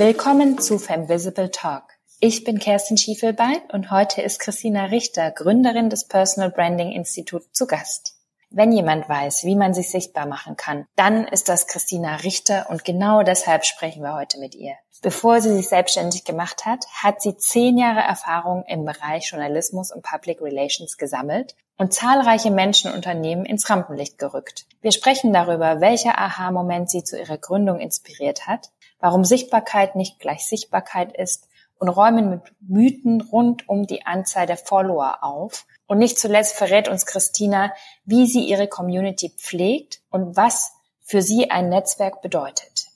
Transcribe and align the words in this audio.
Willkommen 0.00 0.58
zu 0.58 0.78
Femvisible 0.78 1.50
Talk. 1.50 1.82
Ich 2.20 2.44
bin 2.44 2.58
Kerstin 2.58 2.96
Schiefelbein 2.96 3.60
und 3.70 3.90
heute 3.90 4.22
ist 4.22 4.40
Christina 4.40 4.86
Richter, 4.86 5.30
Gründerin 5.30 5.90
des 5.90 6.08
Personal 6.08 6.50
Branding 6.50 6.90
Institut, 6.90 7.42
zu 7.52 7.66
Gast. 7.66 8.14
Wenn 8.48 8.72
jemand 8.72 9.10
weiß, 9.10 9.44
wie 9.44 9.56
man 9.56 9.74
sich 9.74 9.90
sichtbar 9.90 10.24
machen 10.24 10.56
kann, 10.56 10.86
dann 10.96 11.28
ist 11.28 11.50
das 11.50 11.66
Christina 11.66 12.16
Richter 12.16 12.68
und 12.70 12.86
genau 12.86 13.22
deshalb 13.22 13.66
sprechen 13.66 14.02
wir 14.02 14.14
heute 14.14 14.40
mit 14.40 14.54
ihr. 14.54 14.72
Bevor 15.02 15.42
sie 15.42 15.54
sich 15.54 15.68
selbstständig 15.68 16.24
gemacht 16.24 16.64
hat, 16.64 16.86
hat 17.02 17.20
sie 17.20 17.36
zehn 17.36 17.76
Jahre 17.76 18.00
Erfahrung 18.00 18.64
im 18.68 18.86
Bereich 18.86 19.30
Journalismus 19.30 19.92
und 19.92 20.02
Public 20.02 20.40
Relations 20.40 20.96
gesammelt 20.96 21.56
und 21.76 21.92
zahlreiche 21.92 22.50
Menschen 22.50 22.90
und 22.90 22.96
Unternehmen 22.96 23.44
ins 23.44 23.68
Rampenlicht 23.68 24.16
gerückt. 24.16 24.64
Wir 24.80 24.92
sprechen 24.92 25.34
darüber, 25.34 25.82
welcher 25.82 26.18
Aha-Moment 26.18 26.88
sie 26.88 27.04
zu 27.04 27.18
ihrer 27.18 27.36
Gründung 27.36 27.80
inspiriert 27.80 28.46
hat, 28.46 28.70
warum 29.00 29.24
Sichtbarkeit 29.24 29.96
nicht 29.96 30.20
gleich 30.20 30.46
Sichtbarkeit 30.46 31.16
ist 31.16 31.48
und 31.78 31.88
räumen 31.88 32.30
mit 32.30 32.42
Mythen 32.60 33.20
rund 33.20 33.68
um 33.68 33.86
die 33.86 34.06
Anzahl 34.06 34.46
der 34.46 34.58
Follower 34.58 35.18
auf 35.22 35.66
und 35.86 35.98
nicht 35.98 36.18
zuletzt 36.18 36.54
verrät 36.54 36.88
uns 36.88 37.06
Christina, 37.06 37.72
wie 38.04 38.26
sie 38.26 38.44
ihre 38.44 38.68
Community 38.68 39.30
pflegt 39.30 40.00
und 40.10 40.36
was 40.36 40.72
für 41.00 41.22
sie 41.22 41.50
ein 41.50 41.68
Netzwerk 41.68 42.22
bedeutet. 42.22 42.86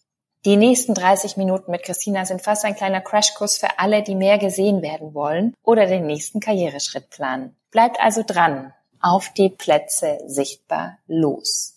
Die 0.44 0.56
nächsten 0.56 0.92
30 0.92 1.38
Minuten 1.38 1.70
mit 1.70 1.84
Christina 1.84 2.26
sind 2.26 2.42
fast 2.42 2.66
ein 2.66 2.76
kleiner 2.76 3.00
Crashkurs 3.00 3.56
für 3.56 3.78
alle, 3.78 4.02
die 4.02 4.14
mehr 4.14 4.36
gesehen 4.36 4.82
werden 4.82 5.14
wollen 5.14 5.54
oder 5.62 5.86
den 5.86 6.06
nächsten 6.06 6.38
Karriereschritt 6.38 7.08
planen. 7.08 7.56
Bleibt 7.70 7.98
also 7.98 8.22
dran. 8.24 8.74
Auf 9.00 9.30
die 9.30 9.48
Plätze 9.48 10.18
sichtbar 10.26 10.98
los. 11.06 11.74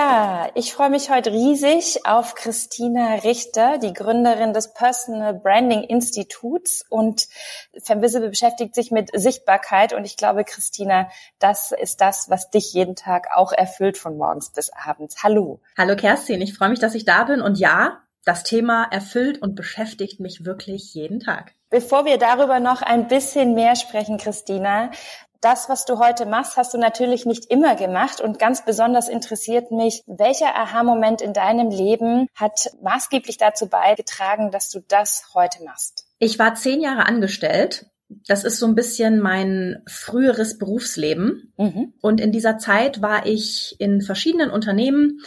Ja, 0.00 0.48
ich 0.54 0.72
freue 0.72 0.88
mich 0.88 1.10
heute 1.10 1.30
riesig 1.30 2.06
auf 2.06 2.34
Christina 2.34 3.16
Richter, 3.16 3.76
die 3.76 3.92
Gründerin 3.92 4.54
des 4.54 4.72
Personal 4.72 5.34
Branding 5.34 5.82
Instituts 5.82 6.86
und 6.88 7.28
Femvisible 7.76 8.30
beschäftigt 8.30 8.74
sich 8.74 8.90
mit 8.90 9.10
Sichtbarkeit 9.12 9.92
und 9.92 10.06
ich 10.06 10.16
glaube, 10.16 10.44
Christina, 10.44 11.10
das 11.38 11.72
ist 11.72 12.00
das, 12.00 12.30
was 12.30 12.48
dich 12.48 12.72
jeden 12.72 12.96
Tag 12.96 13.26
auch 13.34 13.52
erfüllt 13.52 13.98
von 13.98 14.16
morgens 14.16 14.50
bis 14.54 14.70
abends. 14.70 15.22
Hallo. 15.22 15.60
Hallo 15.76 15.96
Kerstin, 15.96 16.40
ich 16.40 16.54
freue 16.54 16.70
mich, 16.70 16.80
dass 16.80 16.94
ich 16.94 17.04
da 17.04 17.24
bin 17.24 17.42
und 17.42 17.58
ja, 17.58 17.98
das 18.24 18.42
Thema 18.42 18.84
erfüllt 18.90 19.42
und 19.42 19.54
beschäftigt 19.54 20.18
mich 20.18 20.46
wirklich 20.46 20.94
jeden 20.94 21.20
Tag. 21.20 21.52
Bevor 21.68 22.06
wir 22.06 22.16
darüber 22.16 22.58
noch 22.58 22.80
ein 22.80 23.06
bisschen 23.06 23.52
mehr 23.52 23.76
sprechen, 23.76 24.16
Christina, 24.16 24.92
das, 25.40 25.68
was 25.68 25.84
du 25.84 25.98
heute 25.98 26.26
machst, 26.26 26.56
hast 26.56 26.74
du 26.74 26.78
natürlich 26.78 27.26
nicht 27.26 27.50
immer 27.50 27.74
gemacht 27.76 28.20
und 28.20 28.38
ganz 28.38 28.64
besonders 28.64 29.08
interessiert 29.08 29.70
mich, 29.70 30.02
welcher 30.06 30.54
Aha-Moment 30.56 31.22
in 31.22 31.32
deinem 31.32 31.70
Leben 31.70 32.28
hat 32.34 32.70
maßgeblich 32.82 33.38
dazu 33.38 33.68
beigetragen, 33.68 34.50
dass 34.50 34.70
du 34.70 34.80
das 34.86 35.30
heute 35.34 35.64
machst? 35.64 36.06
Ich 36.18 36.38
war 36.38 36.54
zehn 36.54 36.80
Jahre 36.80 37.06
angestellt. 37.06 37.86
Das 38.26 38.44
ist 38.44 38.58
so 38.58 38.66
ein 38.66 38.74
bisschen 38.74 39.20
mein 39.20 39.82
früheres 39.86 40.58
Berufsleben. 40.58 41.52
Mhm. 41.56 41.94
Und 42.00 42.20
in 42.20 42.32
dieser 42.32 42.58
Zeit 42.58 43.00
war 43.00 43.24
ich 43.24 43.76
in 43.78 44.02
verschiedenen 44.02 44.50
Unternehmen, 44.50 45.20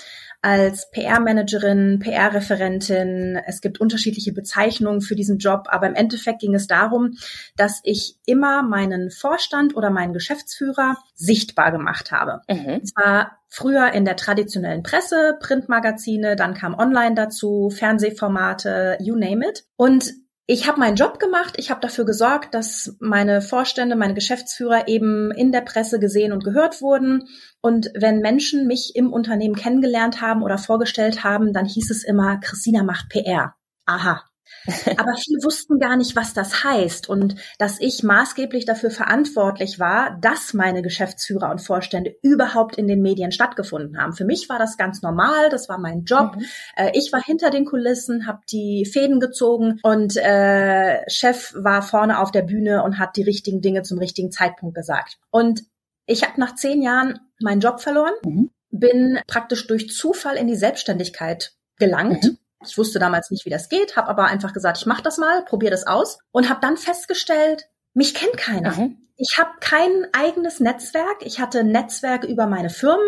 als 0.44 0.91
PR-Managerin, 0.91 1.99
PR-Referentin. 1.99 3.39
Es 3.47 3.61
gibt 3.61 3.80
unterschiedliche 3.80 4.33
Bezeichnungen 4.33 4.99
für 4.99 5.16
diesen 5.16 5.38
Job, 5.38 5.67
aber 5.69 5.88
im 5.88 5.95
Endeffekt 5.95 6.41
ging 6.41 6.53
es 6.53 6.67
darum, 6.67 7.17
dass 7.55 7.80
ich 7.83 8.17
immer 8.25 8.61
meinen 8.61 9.09
Vorstand 9.09 9.75
oder 9.75 9.89
meinen 9.89 10.11
Geschäftsführer 10.11 10.97
sichtbar 11.16 11.71
gemacht 11.71 12.11
habe. 12.11 12.41
Mhm. 12.49 12.83
Zwar 12.83 13.39
früher 13.47 13.93
in 13.93 14.03
der 14.03 14.17
traditionellen 14.17 14.83
Presse, 14.83 15.37
Printmagazine, 15.39 16.36
dann 16.36 16.55
kam 16.55 16.77
Online 16.77 17.15
dazu, 17.15 17.70
Fernsehformate, 17.70 18.98
you 18.99 19.15
name 19.15 19.48
it. 19.48 19.64
Und 19.77 20.11
ich 20.45 20.67
habe 20.67 20.80
meinen 20.80 20.98
Job 20.98 21.20
gemacht, 21.20 21.54
ich 21.58 21.71
habe 21.71 21.80
dafür 21.80 22.05
gesorgt, 22.05 22.54
dass 22.54 22.98
meine 22.99 23.42
Vorstände, 23.42 23.95
meine 23.95 24.14
Geschäftsführer 24.14 24.87
eben 24.87 25.31
in 25.31 25.52
der 25.54 25.61
Presse 25.61 25.99
gesehen 25.99 26.33
und 26.33 26.43
gehört 26.43 26.81
wurden. 26.81 27.30
Und 27.61 27.89
wenn 27.95 28.20
Menschen 28.20 28.67
mich 28.67 28.92
im 28.95 29.14
Unternehmen 29.14 29.55
kennengelernt 29.55 30.21
haben 30.21 30.43
oder 30.43 30.58
vorgestellt 30.58 31.23
haben, 31.23 31.53
dann 31.53 31.65
hieß 31.65 31.89
es 31.92 32.03
immer, 32.03 32.39
Christina 32.42 32.83
macht 32.83 33.09
PR. 33.09 33.55
Aha, 33.86 34.23
aber 34.98 35.16
viele 35.16 35.44
wussten 35.44 35.80
gar 35.80 35.98
nicht, 35.98 36.16
was 36.16 36.34
das 36.34 36.64
heißt 36.64 37.10
und 37.10 37.36
dass 37.58 37.80
ich 37.80 38.04
maßgeblich 38.04 38.66
dafür 38.66 38.92
verantwortlich 38.92 39.80
war, 39.80 40.18
dass 40.22 40.54
meine 40.54 40.82
Geschäftsführer 40.82 41.50
und 41.52 41.62
Vorstände 41.62 42.16
überhaupt 42.22 42.78
in 42.78 42.88
den 42.88 43.02
Medien 43.02 43.32
stattgefunden 43.32 43.98
haben. 43.98 44.14
Für 44.14 44.26
mich 44.26 44.50
war 44.50 44.60
das 44.60 44.78
ganz 44.78 45.02
normal, 45.02 45.50
das 45.50 45.70
war 45.70 45.78
mein 45.78 46.04
Job. 46.04 46.36
Mhm. 46.36 46.46
Äh, 46.76 46.92
ich 46.94 47.12
war 47.12 47.22
hinter 47.22 47.50
den 47.50 47.66
Kulissen, 47.66 48.28
habe 48.28 48.40
die 48.52 48.86
Fäden 48.86 49.20
gezogen 49.20 49.80
und 49.84 50.16
äh, 50.18 51.02
Chef 51.10 51.54
war 51.56 51.82
vorne 51.82 52.20
auf 52.20 52.32
der 52.32 52.44
Bühne 52.44 52.84
und 52.84 53.00
hat 53.00 53.18
die 53.18 53.24
richtigen 53.24 53.62
Dinge 53.62 53.84
zum 53.84 54.00
richtigen 54.00 54.32
Zeitpunkt 54.32 54.76
gesagt. 54.76 55.18
Und 55.30 55.64
ich 56.06 56.24
habe 56.24 56.40
nach 56.40 56.56
zehn 56.56 56.82
Jahren 56.82 57.20
meinen 57.40 57.62
Job 57.62 57.82
verloren, 57.82 58.14
mhm. 58.26 58.50
bin 58.70 59.20
praktisch 59.28 59.68
durch 59.68 59.90
Zufall 59.90 60.36
in 60.36 60.48
die 60.48 60.56
Selbstständigkeit 60.56 61.54
gelangt. 61.78 62.24
Mhm 62.24 62.38
ich 62.68 62.78
wusste 62.78 63.00
damals 63.00 63.32
nicht, 63.32 63.46
wie 63.46 63.50
das 63.50 63.70
geht, 63.70 63.96
habe 63.96 64.10
aber 64.10 64.26
einfach 64.26 64.54
gesagt, 64.54 64.78
ich 64.78 64.86
mache 64.86 65.04
das 65.04 65.18
mal, 65.18 65.44
probiere 65.46 65.72
das 65.72 65.88
aus 65.88 66.20
und 66.32 66.50
habe 66.50 66.62
dann 66.62 66.78
festgestellt, 66.78 67.70
mich 67.94 68.14
kennt 68.14 68.38
keiner. 68.38 68.76
Mhm. 68.76 68.98
Ich 69.16 69.38
habe 69.38 69.52
kein 69.60 70.08
eigenes 70.12 70.60
Netzwerk. 70.60 71.18
Ich 71.22 71.40
hatte 71.40 71.60
ein 71.60 71.72
Netzwerk 71.72 72.24
über 72.24 72.48
meine 72.48 72.72
Firmen 72.72 73.06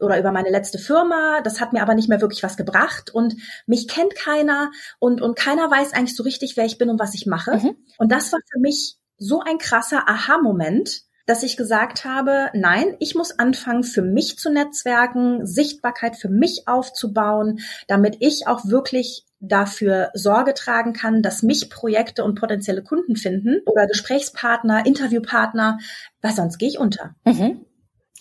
oder 0.00 0.18
über 0.18 0.30
meine 0.30 0.50
letzte 0.50 0.78
Firma. 0.78 1.40
Das 1.40 1.60
hat 1.60 1.72
mir 1.72 1.80
aber 1.80 1.94
nicht 1.94 2.10
mehr 2.10 2.20
wirklich 2.20 2.42
was 2.42 2.58
gebracht 2.58 3.10
und 3.12 3.34
mich 3.66 3.88
kennt 3.88 4.14
keiner 4.14 4.70
und, 4.98 5.22
und 5.22 5.36
keiner 5.36 5.70
weiß 5.70 5.94
eigentlich 5.94 6.14
so 6.14 6.24
richtig, 6.24 6.56
wer 6.58 6.66
ich 6.66 6.76
bin 6.76 6.90
und 6.90 7.00
was 7.00 7.14
ich 7.14 7.26
mache. 7.26 7.56
Mhm. 7.56 7.76
Und 7.96 8.12
das 8.12 8.32
war 8.32 8.40
für 8.52 8.60
mich 8.60 8.98
so 9.16 9.40
ein 9.40 9.56
krasser 9.56 10.06
Aha-Moment, 10.06 11.05
dass 11.26 11.42
ich 11.42 11.56
gesagt 11.56 12.04
habe, 12.04 12.50
nein, 12.54 12.96
ich 13.00 13.14
muss 13.14 13.38
anfangen, 13.38 13.82
für 13.84 14.02
mich 14.02 14.38
zu 14.38 14.50
netzwerken, 14.50 15.46
Sichtbarkeit 15.46 16.16
für 16.16 16.28
mich 16.28 16.66
aufzubauen, 16.66 17.60
damit 17.88 18.16
ich 18.20 18.46
auch 18.46 18.64
wirklich 18.64 19.24
dafür 19.40 20.10
Sorge 20.14 20.54
tragen 20.54 20.92
kann, 20.92 21.22
dass 21.22 21.42
mich 21.42 21.68
Projekte 21.68 22.24
und 22.24 22.38
potenzielle 22.38 22.82
Kunden 22.82 23.16
finden 23.16 23.60
oder 23.66 23.86
Gesprächspartner, 23.86 24.86
Interviewpartner, 24.86 25.78
weil 26.22 26.32
sonst 26.32 26.58
gehe 26.58 26.68
ich 26.68 26.78
unter. 26.78 27.14
Mhm. 27.24 27.66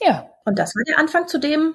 Ja. 0.01 0.29
Und 0.43 0.59
das 0.59 0.75
war 0.75 0.83
der 0.87 0.99
Anfang 0.99 1.27
zu 1.27 1.39
dem, 1.39 1.73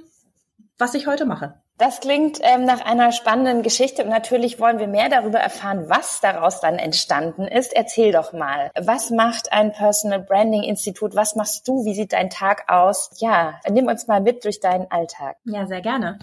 was 0.78 0.94
ich 0.94 1.06
heute 1.06 1.24
mache. 1.24 1.60
Das 1.80 2.00
klingt 2.00 2.40
ähm, 2.42 2.66
nach 2.66 2.82
einer 2.82 3.10
spannenden 3.10 3.62
Geschichte 3.62 4.04
und 4.04 4.10
natürlich 4.10 4.60
wollen 4.60 4.78
wir 4.78 4.86
mehr 4.86 5.08
darüber 5.08 5.38
erfahren, 5.38 5.88
was 5.88 6.20
daraus 6.20 6.60
dann 6.60 6.74
entstanden 6.74 7.48
ist. 7.48 7.72
Erzähl 7.74 8.12
doch 8.12 8.34
mal, 8.34 8.70
was 8.78 9.08
macht 9.08 9.50
ein 9.50 9.72
Personal 9.72 10.20
Branding 10.20 10.62
Institut? 10.62 11.16
Was 11.16 11.36
machst 11.36 11.66
du? 11.66 11.86
Wie 11.86 11.94
sieht 11.94 12.12
dein 12.12 12.28
Tag 12.28 12.64
aus? 12.68 13.12
Ja, 13.16 13.60
nimm 13.70 13.86
uns 13.86 14.06
mal 14.06 14.20
mit 14.20 14.44
durch 14.44 14.60
deinen 14.60 14.90
Alltag. 14.90 15.36
Ja, 15.44 15.66
sehr 15.66 15.80
gerne. 15.80 16.18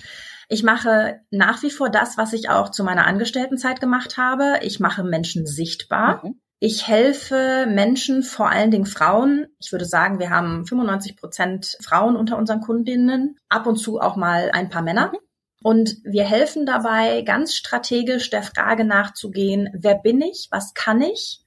Ich 0.48 0.62
mache 0.62 1.22
nach 1.32 1.64
wie 1.64 1.72
vor 1.72 1.90
das, 1.90 2.20
was 2.20 2.34
ich 2.34 2.52
auch 2.52 2.70
zu 2.70 2.84
meiner 2.84 3.08
Angestelltenzeit 3.08 3.82
gemacht 3.82 4.16
habe. 4.16 4.60
Ich 4.62 4.80
mache 4.80 5.04
Menschen 5.04 5.48
sichtbar. 5.48 6.24
Mhm. 6.24 6.40
Ich 6.60 6.88
helfe 6.88 7.66
Menschen, 7.68 8.22
vor 8.22 8.50
allen 8.50 8.70
Dingen 8.70 8.86
Frauen. 8.86 9.48
Ich 9.60 9.72
würde 9.72 9.86
sagen, 9.86 10.20
wir 10.20 10.30
haben 10.30 10.68
95 10.68 11.18
Prozent 11.18 11.78
Frauen 11.82 12.16
unter 12.16 12.38
unseren 12.38 12.62
Kundinnen, 12.62 13.40
ab 13.50 13.66
und 13.66 13.78
zu 13.78 14.00
auch 14.00 14.16
mal 14.16 14.52
ein 14.54 14.70
paar 14.70 14.84
Männer. 14.84 15.08
Mhm 15.14 15.27
und 15.64 15.98
wir 16.04 16.24
helfen 16.24 16.66
dabei, 16.66 17.22
ganz 17.24 17.56
strategisch 17.56 18.30
der 18.30 18.44
Frage 18.44 18.86
nachzugehen, 18.86 19.70
wer 19.74 19.96
bin 19.96 20.22
ich, 20.22 20.48
was 20.52 20.74
kann 20.74 21.02
ich, 21.02 21.42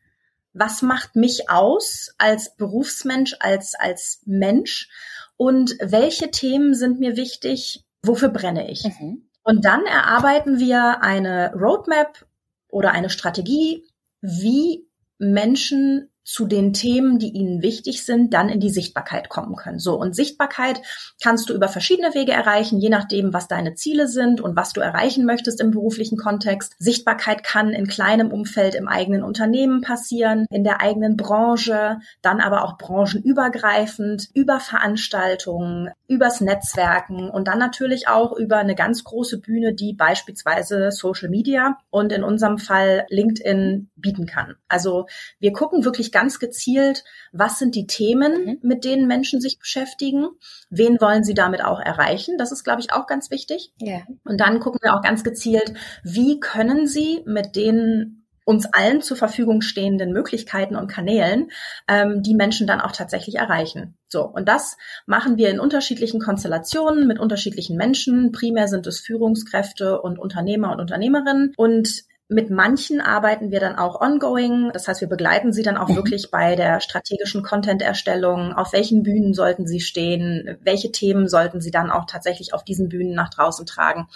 was 0.52 0.82
macht 0.82 1.16
mich 1.16 1.48
aus 1.48 2.14
als 2.18 2.56
Berufsmensch, 2.56 3.36
als, 3.38 3.74
als 3.74 4.22
Mensch 4.26 4.88
und 5.36 5.76
welche 5.80 6.30
Themen 6.30 6.74
sind 6.74 6.98
mir 6.98 7.16
wichtig, 7.16 7.84
wofür 8.02 8.30
brenne 8.30 8.70
ich. 8.70 8.84
Mhm. 8.84 9.28
Und 9.42 9.64
dann 9.64 9.86
erarbeiten 9.86 10.58
wir 10.58 11.02
eine 11.02 11.52
Roadmap 11.54 12.26
oder 12.68 12.92
eine 12.92 13.10
Strategie, 13.10 13.86
wie 14.20 14.86
Menschen 15.18 16.10
zu 16.24 16.46
den 16.46 16.72
Themen, 16.72 17.18
die 17.18 17.30
ihnen 17.30 17.62
wichtig 17.62 18.04
sind, 18.04 18.34
dann 18.34 18.48
in 18.48 18.60
die 18.60 18.70
Sichtbarkeit 18.70 19.28
kommen 19.28 19.56
können. 19.56 19.78
So, 19.78 19.98
und 19.98 20.14
Sichtbarkeit 20.14 20.80
kannst 21.22 21.48
du 21.48 21.54
über 21.54 21.68
verschiedene 21.68 22.14
Wege 22.14 22.32
erreichen, 22.32 22.78
je 22.78 22.88
nachdem, 22.88 23.32
was 23.32 23.48
deine 23.48 23.74
Ziele 23.74 24.06
sind 24.06 24.40
und 24.40 24.56
was 24.56 24.72
du 24.72 24.80
erreichen 24.80 25.24
möchtest 25.24 25.60
im 25.60 25.70
beruflichen 25.70 26.16
Kontext. 26.16 26.74
Sichtbarkeit 26.78 27.42
kann 27.42 27.70
in 27.70 27.86
kleinem 27.86 28.30
Umfeld 28.30 28.74
im 28.74 28.86
eigenen 28.86 29.22
Unternehmen 29.22 29.80
passieren, 29.80 30.46
in 30.50 30.64
der 30.64 30.80
eigenen 30.80 31.16
Branche, 31.16 31.98
dann 32.22 32.40
aber 32.40 32.64
auch 32.64 32.78
branchenübergreifend, 32.78 34.28
über 34.34 34.60
Veranstaltungen, 34.60 35.90
übers 36.06 36.40
Netzwerken 36.40 37.30
und 37.30 37.48
dann 37.48 37.58
natürlich 37.58 38.08
auch 38.08 38.36
über 38.36 38.58
eine 38.58 38.74
ganz 38.74 39.04
große 39.04 39.38
Bühne, 39.40 39.74
die 39.74 39.94
beispielsweise 39.94 40.90
Social 40.90 41.28
Media 41.28 41.78
und 41.90 42.12
in 42.12 42.24
unserem 42.24 42.58
Fall 42.58 43.06
LinkedIn 43.08 43.90
bieten 43.96 44.26
kann. 44.26 44.56
Also 44.68 45.06
wir 45.38 45.52
gucken 45.52 45.84
wirklich 45.84 46.12
gezielt, 46.38 47.04
was 47.32 47.58
sind 47.58 47.74
die 47.74 47.86
Themen, 47.86 48.44
mhm. 48.44 48.58
mit 48.62 48.84
denen 48.84 49.06
Menschen 49.06 49.40
sich 49.40 49.58
beschäftigen, 49.58 50.26
wen 50.68 51.00
wollen 51.00 51.24
sie 51.24 51.34
damit 51.34 51.64
auch 51.64 51.80
erreichen. 51.80 52.36
Das 52.38 52.52
ist, 52.52 52.64
glaube 52.64 52.80
ich, 52.80 52.92
auch 52.92 53.06
ganz 53.06 53.30
wichtig. 53.30 53.72
Yeah. 53.82 54.02
Und 54.24 54.40
dann 54.40 54.60
gucken 54.60 54.80
wir 54.82 54.94
auch 54.94 55.02
ganz 55.02 55.24
gezielt, 55.24 55.74
wie 56.04 56.40
können 56.40 56.86
sie 56.86 57.22
mit 57.26 57.56
den 57.56 58.20
uns 58.44 58.66
allen 58.66 59.00
zur 59.00 59.16
Verfügung 59.16 59.60
stehenden 59.60 60.12
Möglichkeiten 60.12 60.74
und 60.74 60.88
Kanälen 60.88 61.50
ähm, 61.88 62.22
die 62.22 62.34
Menschen 62.34 62.66
dann 62.66 62.80
auch 62.80 62.90
tatsächlich 62.90 63.36
erreichen. 63.36 63.96
So, 64.08 64.24
und 64.24 64.48
das 64.48 64.76
machen 65.06 65.36
wir 65.36 65.50
in 65.50 65.60
unterschiedlichen 65.60 66.20
Konstellationen 66.20 67.06
mit 67.06 67.20
unterschiedlichen 67.20 67.76
Menschen. 67.76 68.32
Primär 68.32 68.66
sind 68.66 68.88
es 68.88 68.98
Führungskräfte 68.98 70.00
und 70.00 70.18
Unternehmer 70.18 70.72
und 70.72 70.80
Unternehmerinnen. 70.80 71.52
Und 71.56 72.04
mit 72.30 72.48
manchen 72.48 73.00
arbeiten 73.00 73.50
wir 73.50 73.58
dann 73.58 73.76
auch 73.76 74.00
ongoing. 74.00 74.70
Das 74.72 74.86
heißt, 74.86 75.00
wir 75.00 75.08
begleiten 75.08 75.52
sie 75.52 75.64
dann 75.64 75.76
auch 75.76 75.88
mhm. 75.88 75.96
wirklich 75.96 76.30
bei 76.30 76.54
der 76.54 76.80
strategischen 76.80 77.42
Content-Erstellung. 77.42 78.52
Auf 78.52 78.72
welchen 78.72 79.02
Bühnen 79.02 79.34
sollten 79.34 79.66
sie 79.66 79.80
stehen? 79.80 80.56
Welche 80.62 80.92
Themen 80.92 81.28
sollten 81.28 81.60
sie 81.60 81.72
dann 81.72 81.90
auch 81.90 82.06
tatsächlich 82.06 82.54
auf 82.54 82.62
diesen 82.62 82.88
Bühnen 82.88 83.14
nach 83.14 83.30
draußen 83.30 83.66
tragen? 83.66 84.06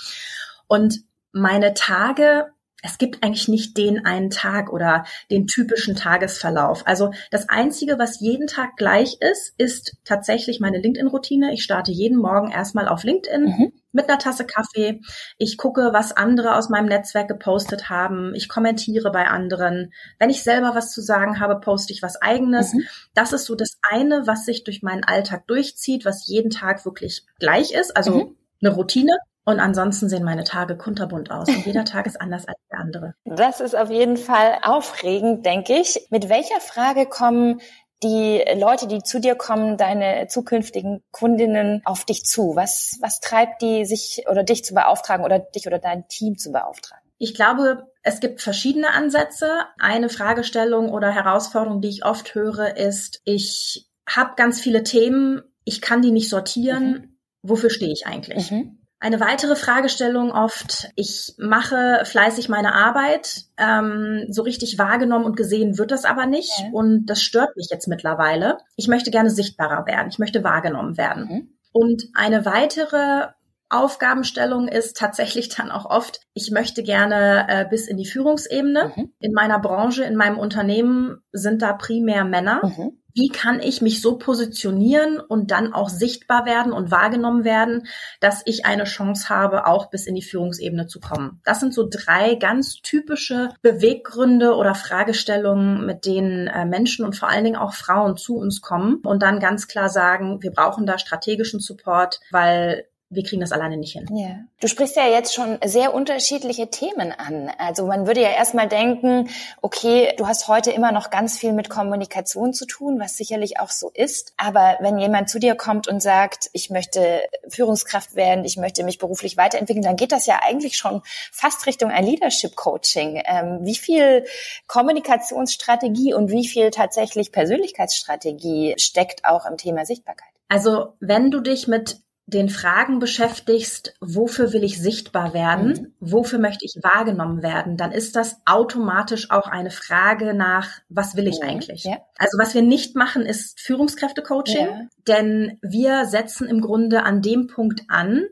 Und 0.68 1.00
meine 1.32 1.74
Tage 1.74 2.53
es 2.84 2.98
gibt 2.98 3.24
eigentlich 3.24 3.48
nicht 3.48 3.78
den 3.78 4.04
einen 4.04 4.28
Tag 4.28 4.70
oder 4.70 5.04
den 5.30 5.46
typischen 5.46 5.96
Tagesverlauf. 5.96 6.86
Also 6.86 7.12
das 7.30 7.48
Einzige, 7.48 7.98
was 7.98 8.20
jeden 8.20 8.46
Tag 8.46 8.76
gleich 8.76 9.16
ist, 9.20 9.54
ist 9.56 9.96
tatsächlich 10.04 10.60
meine 10.60 10.78
LinkedIn-Routine. 10.78 11.54
Ich 11.54 11.64
starte 11.64 11.92
jeden 11.92 12.18
Morgen 12.18 12.50
erstmal 12.50 12.86
auf 12.86 13.02
LinkedIn. 13.02 13.44
Mhm. 13.44 13.72
Mit 13.92 14.08
einer 14.08 14.18
Tasse 14.18 14.44
Kaffee. 14.44 15.00
Ich 15.38 15.56
gucke, 15.56 15.90
was 15.92 16.12
andere 16.12 16.56
aus 16.56 16.68
meinem 16.68 16.86
Netzwerk 16.86 17.28
gepostet 17.28 17.88
haben. 17.88 18.34
Ich 18.34 18.50
kommentiere 18.50 19.10
bei 19.10 19.28
anderen. 19.28 19.92
Wenn 20.18 20.28
ich 20.28 20.42
selber 20.42 20.74
was 20.74 20.92
zu 20.92 21.00
sagen 21.00 21.40
habe, 21.40 21.60
poste 21.60 21.92
ich 21.92 22.02
was 22.02 22.20
eigenes. 22.20 22.74
Mhm. 22.74 22.82
Das 23.14 23.32
ist 23.32 23.46
so 23.46 23.54
das 23.54 23.78
eine, 23.88 24.26
was 24.26 24.44
sich 24.44 24.62
durch 24.62 24.82
meinen 24.82 25.04
Alltag 25.04 25.46
durchzieht, 25.46 26.04
was 26.04 26.26
jeden 26.26 26.50
Tag 26.50 26.84
wirklich 26.84 27.24
gleich 27.38 27.72
ist. 27.72 27.96
Also 27.96 28.26
mhm. 28.26 28.36
eine 28.60 28.74
Routine. 28.74 29.16
Und 29.44 29.60
ansonsten 29.60 30.08
sehen 30.08 30.24
meine 30.24 30.44
Tage 30.44 30.76
kunterbunt 30.76 31.30
aus 31.30 31.48
und 31.48 31.66
jeder 31.66 31.84
Tag 31.84 32.06
ist 32.06 32.20
anders 32.20 32.48
als 32.48 32.58
der 32.70 32.78
andere. 32.78 33.14
Das 33.24 33.60
ist 33.60 33.76
auf 33.76 33.90
jeden 33.90 34.16
Fall 34.16 34.58
aufregend, 34.62 35.44
denke 35.44 35.74
ich. 35.74 36.06
Mit 36.10 36.28
welcher 36.28 36.60
Frage 36.60 37.06
kommen 37.06 37.60
die 38.02 38.42
Leute, 38.56 38.86
die 38.86 39.02
zu 39.02 39.20
dir 39.20 39.34
kommen, 39.34 39.76
deine 39.76 40.26
zukünftigen 40.28 41.02
Kundinnen 41.10 41.82
auf 41.84 42.04
dich 42.04 42.24
zu? 42.24 42.54
Was, 42.54 42.98
was 43.00 43.20
treibt 43.20 43.62
die, 43.62 43.84
sich 43.84 44.24
oder 44.30 44.44
dich 44.44 44.64
zu 44.64 44.74
beauftragen 44.74 45.24
oder 45.24 45.38
dich 45.38 45.66
oder 45.66 45.78
dein 45.78 46.06
Team 46.08 46.36
zu 46.36 46.52
beauftragen? 46.52 47.02
Ich 47.18 47.34
glaube, 47.34 47.86
es 48.02 48.20
gibt 48.20 48.40
verschiedene 48.42 48.90
Ansätze. 48.90 49.50
Eine 49.78 50.08
Fragestellung 50.08 50.90
oder 50.90 51.10
Herausforderung, 51.10 51.80
die 51.80 51.88
ich 51.88 52.04
oft 52.04 52.34
höre, 52.34 52.76
ist, 52.76 53.22
ich 53.24 53.88
habe 54.06 54.32
ganz 54.36 54.60
viele 54.60 54.82
Themen, 54.82 55.42
ich 55.64 55.80
kann 55.80 56.02
die 56.02 56.12
nicht 56.12 56.28
sortieren. 56.28 56.90
Mhm. 56.90 57.18
Wofür 57.42 57.70
stehe 57.70 57.92
ich 57.92 58.06
eigentlich? 58.06 58.50
Mhm. 58.50 58.83
Eine 59.04 59.20
weitere 59.20 59.54
Fragestellung 59.54 60.32
oft, 60.32 60.88
ich 60.96 61.34
mache 61.36 62.04
fleißig 62.06 62.48
meine 62.48 62.74
Arbeit, 62.74 63.44
ähm, 63.58 64.24
so 64.30 64.40
richtig 64.40 64.78
wahrgenommen 64.78 65.26
und 65.26 65.36
gesehen 65.36 65.76
wird 65.76 65.90
das 65.90 66.06
aber 66.06 66.24
nicht 66.24 66.54
okay. 66.56 66.70
und 66.72 67.04
das 67.04 67.20
stört 67.20 67.54
mich 67.54 67.68
jetzt 67.70 67.86
mittlerweile. 67.86 68.56
Ich 68.76 68.88
möchte 68.88 69.10
gerne 69.10 69.28
sichtbarer 69.28 69.84
werden, 69.84 70.08
ich 70.08 70.18
möchte 70.18 70.42
wahrgenommen 70.42 70.96
werden. 70.96 71.28
Mhm. 71.28 71.48
Und 71.70 72.04
eine 72.14 72.46
weitere 72.46 73.26
Aufgabenstellung 73.68 74.68
ist 74.68 74.96
tatsächlich 74.96 75.50
dann 75.54 75.70
auch 75.70 75.84
oft, 75.84 76.22
ich 76.32 76.50
möchte 76.50 76.82
gerne 76.82 77.44
äh, 77.50 77.66
bis 77.68 77.88
in 77.88 77.98
die 77.98 78.06
Führungsebene. 78.06 78.90
Mhm. 78.96 79.12
In 79.18 79.34
meiner 79.34 79.58
Branche, 79.58 80.04
in 80.04 80.16
meinem 80.16 80.38
Unternehmen 80.38 81.22
sind 81.30 81.60
da 81.60 81.74
primär 81.74 82.24
Männer. 82.24 82.62
Mhm 82.64 83.03
wie 83.14 83.28
kann 83.28 83.60
ich 83.60 83.80
mich 83.80 84.02
so 84.02 84.18
positionieren 84.18 85.20
und 85.20 85.50
dann 85.50 85.72
auch 85.72 85.88
sichtbar 85.88 86.44
werden 86.46 86.72
und 86.72 86.90
wahrgenommen 86.90 87.44
werden, 87.44 87.86
dass 88.20 88.42
ich 88.44 88.66
eine 88.66 88.84
Chance 88.84 89.28
habe, 89.28 89.66
auch 89.66 89.90
bis 89.90 90.06
in 90.06 90.14
die 90.14 90.22
Führungsebene 90.22 90.86
zu 90.88 91.00
kommen. 91.00 91.40
Das 91.44 91.60
sind 91.60 91.72
so 91.72 91.88
drei 91.88 92.34
ganz 92.34 92.80
typische 92.82 93.50
Beweggründe 93.62 94.54
oder 94.56 94.74
Fragestellungen, 94.74 95.86
mit 95.86 96.06
denen 96.06 96.48
äh, 96.48 96.64
Menschen 96.64 97.04
und 97.04 97.16
vor 97.16 97.28
allen 97.28 97.44
Dingen 97.44 97.56
auch 97.56 97.74
Frauen 97.74 98.16
zu 98.16 98.36
uns 98.36 98.60
kommen 98.60 98.96
und 99.04 99.22
dann 99.22 99.38
ganz 99.38 99.68
klar 99.68 99.88
sagen, 99.88 100.42
wir 100.42 100.50
brauchen 100.50 100.86
da 100.86 100.98
strategischen 100.98 101.60
Support, 101.60 102.20
weil 102.30 102.86
wir 103.14 103.22
kriegen 103.22 103.40
das 103.40 103.52
alleine 103.52 103.76
nicht 103.76 103.92
hin. 103.92 104.06
Ja. 104.16 104.36
Du 104.60 104.68
sprichst 104.68 104.96
ja 104.96 105.06
jetzt 105.06 105.34
schon 105.34 105.58
sehr 105.64 105.94
unterschiedliche 105.94 106.70
Themen 106.70 107.12
an. 107.12 107.50
Also 107.58 107.86
man 107.86 108.06
würde 108.06 108.22
ja 108.22 108.30
erstmal 108.30 108.68
denken, 108.68 109.28
okay, 109.62 110.14
du 110.16 110.26
hast 110.26 110.48
heute 110.48 110.70
immer 110.70 110.92
noch 110.92 111.10
ganz 111.10 111.38
viel 111.38 111.52
mit 111.52 111.68
Kommunikation 111.68 112.52
zu 112.52 112.66
tun, 112.66 112.98
was 112.98 113.16
sicherlich 113.16 113.60
auch 113.60 113.70
so 113.70 113.90
ist. 113.92 114.34
Aber 114.36 114.76
wenn 114.80 114.98
jemand 114.98 115.30
zu 115.30 115.38
dir 115.38 115.54
kommt 115.54 115.88
und 115.88 116.00
sagt, 116.00 116.50
ich 116.52 116.70
möchte 116.70 117.22
Führungskraft 117.48 118.16
werden, 118.16 118.44
ich 118.44 118.56
möchte 118.56 118.84
mich 118.84 118.98
beruflich 118.98 119.36
weiterentwickeln, 119.36 119.84
dann 119.84 119.96
geht 119.96 120.12
das 120.12 120.26
ja 120.26 120.40
eigentlich 120.42 120.76
schon 120.76 121.02
fast 121.32 121.66
Richtung 121.66 121.90
ein 121.90 122.04
Leadership 122.04 122.56
Coaching. 122.56 123.22
Ähm, 123.24 123.58
wie 123.62 123.76
viel 123.76 124.24
Kommunikationsstrategie 124.66 126.14
und 126.14 126.30
wie 126.30 126.46
viel 126.46 126.70
tatsächlich 126.70 127.32
Persönlichkeitsstrategie 127.32 128.74
steckt 128.78 129.24
auch 129.24 129.46
im 129.46 129.56
Thema 129.56 129.84
Sichtbarkeit? 129.86 130.28
Also 130.48 130.94
wenn 131.00 131.30
du 131.30 131.40
dich 131.40 131.66
mit 131.68 132.03
den 132.26 132.48
Fragen 132.48 133.00
beschäftigst, 133.00 133.94
wofür 134.00 134.52
will 134.52 134.64
ich 134.64 134.80
sichtbar 134.80 135.34
werden, 135.34 135.68
mhm. 135.68 135.94
wofür 136.00 136.38
möchte 136.38 136.64
ich 136.64 136.78
wahrgenommen 136.82 137.42
werden, 137.42 137.76
dann 137.76 137.92
ist 137.92 138.16
das 138.16 138.40
automatisch 138.46 139.30
auch 139.30 139.46
eine 139.46 139.70
Frage 139.70 140.32
nach, 140.32 140.70
was 140.88 141.16
will 141.16 141.28
ich 141.28 141.42
eigentlich? 141.42 141.84
Ja. 141.84 141.98
Also 142.16 142.38
was 142.38 142.54
wir 142.54 142.62
nicht 142.62 142.96
machen, 142.96 143.26
ist 143.26 143.60
Führungskräftecoaching, 143.60 144.66
ja. 144.66 144.88
denn 145.06 145.58
wir 145.60 146.06
setzen 146.06 146.48
im 146.48 146.62
Grunde 146.62 147.02
an 147.02 147.20
dem 147.20 147.46
Punkt 147.46 147.82
an, 147.88 148.24